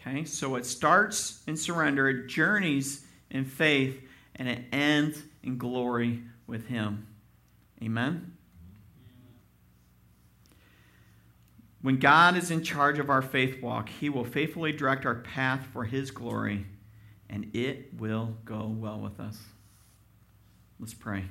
Okay, 0.00 0.24
so 0.24 0.56
it 0.56 0.64
starts 0.64 1.42
in 1.46 1.56
surrender, 1.56 2.08
it 2.08 2.26
journeys 2.26 3.04
in 3.30 3.44
faith, 3.44 4.00
and 4.36 4.48
it 4.48 4.64
ends 4.72 5.22
in 5.42 5.58
glory 5.58 6.22
with 6.46 6.66
Him. 6.68 7.06
Amen? 7.82 8.36
When 11.82 11.98
God 11.98 12.36
is 12.36 12.50
in 12.50 12.62
charge 12.62 12.98
of 12.98 13.10
our 13.10 13.22
faith 13.22 13.62
walk, 13.62 13.88
He 13.88 14.08
will 14.08 14.24
faithfully 14.24 14.72
direct 14.72 15.04
our 15.04 15.16
path 15.16 15.66
for 15.72 15.84
His 15.84 16.10
glory, 16.10 16.66
and 17.28 17.50
it 17.54 17.90
will 17.98 18.36
go 18.44 18.66
well 18.66 18.98
with 18.98 19.20
us. 19.20 19.38
Let's 20.78 20.94
pray. 20.94 21.24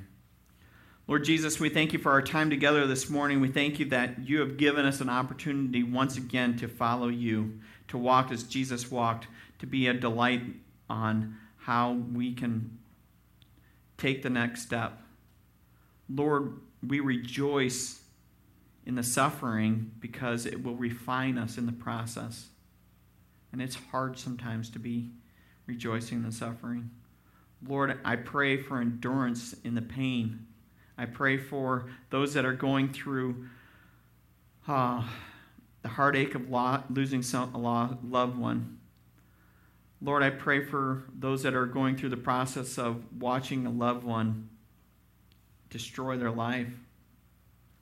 Lord 1.08 1.24
Jesus, 1.24 1.60
we 1.60 1.70
thank 1.70 1.92
you 1.92 1.98
for 1.98 2.12
our 2.12 2.22
time 2.22 2.52
together 2.52 2.86
this 2.86 3.10
morning. 3.10 3.42
We 3.42 3.48
thank 3.48 3.80
you 3.80 3.86
that 3.86 4.20
you 4.28 4.42
have 4.42 4.58
given 4.58 4.86
us 4.86 5.02
an 5.02 5.10
opportunity 5.10 5.82
once 5.82 6.18
again 6.18 6.56
to 6.58 6.68
follow 6.68 7.08
you, 7.08 7.60
to 7.90 7.98
walk 7.98 8.32
as 8.32 8.44
Jesus 8.44 8.90
walked, 8.90 9.28
to 9.60 9.68
be 9.68 9.88
a 9.88 9.94
delight 9.94 10.42
on 10.90 11.36
how 11.58 11.94
we 12.14 12.34
can 12.34 12.78
take 13.98 14.24
the 14.24 14.30
next 14.30 14.62
step. 14.62 15.02
Lord, 16.10 16.54
we 16.86 17.00
rejoice 17.00 18.02
in 18.86 18.96
the 18.96 19.04
suffering 19.04 19.92
because 20.00 20.46
it 20.46 20.64
will 20.64 20.76
refine 20.76 21.38
us 21.38 21.58
in 21.58 21.66
the 21.66 21.72
process. 21.72 22.48
And 23.52 23.62
it's 23.62 23.76
hard 23.76 24.18
sometimes 24.18 24.70
to 24.72 24.80
be 24.80 25.12
rejoicing 25.68 26.20
in 26.20 26.24
the 26.24 26.32
suffering. 26.32 26.90
Lord, 27.68 28.00
I 28.06 28.16
pray 28.16 28.58
for 28.58 28.80
endurance 28.80 29.54
in 29.64 29.76
the 29.76 29.82
pain. 29.82 30.48
I 30.98 31.06
pray 31.06 31.38
for 31.38 31.90
those 32.10 32.34
that 32.34 32.46
are 32.46 32.54
going 32.54 32.92
through 32.94 33.48
uh, 34.68 35.04
the 35.82 35.90
heartache 35.90 36.36
of 36.36 36.50
losing 36.90 37.22
some, 37.22 37.54
a 37.54 37.58
loved 37.58 38.38
one. 38.38 38.80
Lord, 40.02 40.24
I 40.24 40.30
pray 40.30 40.64
for 40.64 41.04
those 41.18 41.44
that 41.44 41.54
are 41.54 41.66
going 41.66 41.98
through 41.98 42.10
the 42.10 42.18
process 42.18 42.78
of 42.78 43.04
watching 43.20 43.66
a 43.66 43.70
loved 43.70 44.04
one 44.04 44.50
destroy 45.70 46.18
their 46.18 46.32
life. 46.32 46.68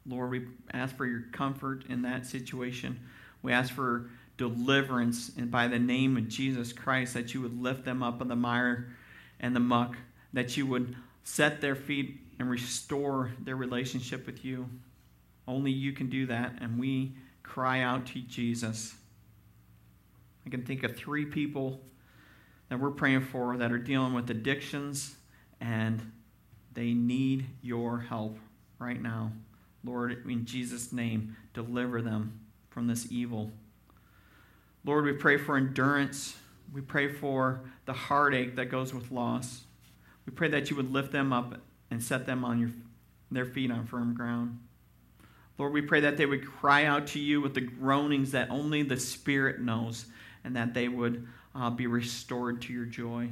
Lord, 0.05 0.31
we 0.31 0.47
ask 0.73 0.95
for 0.95 1.05
your 1.05 1.25
comfort 1.31 1.85
in 1.89 2.01
that 2.03 2.25
situation. 2.25 2.99
We 3.41 3.51
ask 3.51 3.73
for 3.73 4.09
deliverance, 4.37 5.31
and 5.37 5.51
by 5.51 5.67
the 5.67 5.79
name 5.79 6.17
of 6.17 6.27
Jesus 6.27 6.73
Christ, 6.73 7.13
that 7.13 7.33
you 7.33 7.41
would 7.41 7.61
lift 7.61 7.85
them 7.85 8.01
up 8.01 8.21
in 8.21 8.27
the 8.27 8.35
mire 8.35 8.89
and 9.39 9.55
the 9.55 9.59
muck, 9.59 9.95
that 10.33 10.57
you 10.57 10.65
would 10.65 10.95
set 11.23 11.61
their 11.61 11.75
feet 11.75 12.19
and 12.39 12.49
restore 12.49 13.31
their 13.39 13.55
relationship 13.55 14.25
with 14.25 14.45
you. 14.45 14.69
Only 15.47 15.71
you 15.71 15.91
can 15.91 16.09
do 16.09 16.25
that, 16.27 16.53
and 16.61 16.79
we 16.79 17.15
cry 17.47 17.81
out 17.81 18.05
to 18.05 18.19
Jesus. 18.19 18.93
I 20.45 20.49
can 20.49 20.63
think 20.63 20.83
of 20.83 20.95
three 20.95 21.25
people 21.25 21.81
that 22.69 22.79
we're 22.79 22.91
praying 22.91 23.21
for 23.21 23.57
that 23.57 23.71
are 23.71 23.77
dealing 23.77 24.13
with 24.13 24.29
addictions, 24.29 25.15
and 25.61 26.11
they 26.73 26.93
need 26.93 27.45
your 27.61 27.99
help 27.99 28.37
right 28.79 29.01
now. 29.01 29.31
Lord, 29.83 30.25
in 30.29 30.45
Jesus' 30.45 30.91
name, 30.91 31.35
deliver 31.53 32.01
them 32.01 32.39
from 32.69 32.87
this 32.87 33.11
evil. 33.11 33.51
Lord, 34.83 35.05
we 35.05 35.13
pray 35.13 35.37
for 35.37 35.57
endurance. 35.57 36.35
We 36.73 36.81
pray 36.81 37.11
for 37.11 37.61
the 37.85 37.93
heartache 37.93 38.55
that 38.57 38.65
goes 38.65 38.93
with 38.93 39.09
loss. 39.11 39.63
We 40.25 40.33
pray 40.33 40.49
that 40.49 40.69
you 40.69 40.75
would 40.75 40.91
lift 40.91 41.13
them 41.13 41.31
up 41.31 41.59
and 41.89 42.03
set 42.03 42.25
them 42.25 42.43
on 42.43 42.59
your, 42.59 42.69
their 43.31 43.45
feet 43.45 43.71
on 43.71 43.85
firm 43.85 44.13
ground. 44.13 44.59
Lord, 45.57 45.73
we 45.73 45.81
pray 45.81 46.01
that 46.01 46.17
they 46.17 46.25
would 46.25 46.45
cry 46.45 46.85
out 46.85 47.07
to 47.07 47.19
you 47.19 47.41
with 47.41 47.55
the 47.55 47.61
groanings 47.61 48.31
that 48.31 48.49
only 48.51 48.83
the 48.83 48.99
Spirit 48.99 49.59
knows 49.59 50.05
and 50.43 50.55
that 50.55 50.73
they 50.73 50.87
would 50.87 51.27
uh, 51.55 51.69
be 51.69 51.87
restored 51.87 52.61
to 52.63 52.73
your 52.73 52.85
joy. 52.85 53.29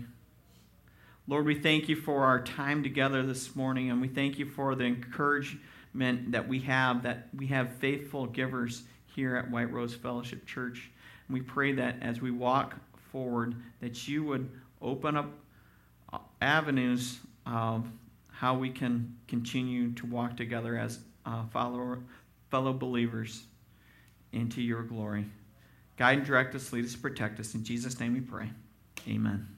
Lord, 1.27 1.45
we 1.45 1.59
thank 1.59 1.87
you 1.89 1.95
for 1.95 2.23
our 2.23 2.43
time 2.43 2.83
together 2.83 3.23
this 3.23 3.55
morning 3.55 3.89
and 3.89 4.01
we 4.01 4.07
thank 4.07 4.39
you 4.39 4.45
for 4.45 4.75
the 4.75 4.85
encouragement 4.85 6.31
that 6.31 6.47
we 6.47 6.59
have 6.61 7.03
that 7.03 7.29
we 7.35 7.47
have 7.47 7.71
faithful 7.75 8.25
givers 8.25 8.83
here 9.15 9.35
at 9.35 9.49
White 9.49 9.71
Rose 9.71 9.93
Fellowship 9.93 10.45
Church. 10.45 10.91
And 11.27 11.33
we 11.33 11.41
pray 11.41 11.73
that 11.73 11.95
as 12.01 12.21
we 12.21 12.31
walk 12.31 12.75
forward, 13.11 13.55
that 13.81 14.07
you 14.07 14.23
would 14.23 14.49
open 14.81 15.15
up 15.15 15.31
uh, 16.11 16.19
avenues 16.41 17.19
of 17.45 17.87
how 18.31 18.55
we 18.55 18.69
can 18.69 19.15
continue 19.27 19.93
to 19.93 20.05
walk 20.05 20.35
together 20.35 20.77
as 20.77 20.99
uh, 21.25 21.45
follower, 21.51 21.99
fellow 22.49 22.73
believers 22.73 23.43
into 24.31 24.61
your 24.61 24.83
glory. 24.83 25.25
Guide 25.97 26.17
and 26.19 26.27
direct 26.27 26.53
us, 26.55 26.73
lead 26.73 26.85
us, 26.85 26.95
protect 26.95 27.39
us. 27.39 27.53
In 27.55 27.63
Jesus' 27.63 27.99
name 27.99 28.13
we 28.13 28.21
pray. 28.21 28.49
Amen. 29.07 29.54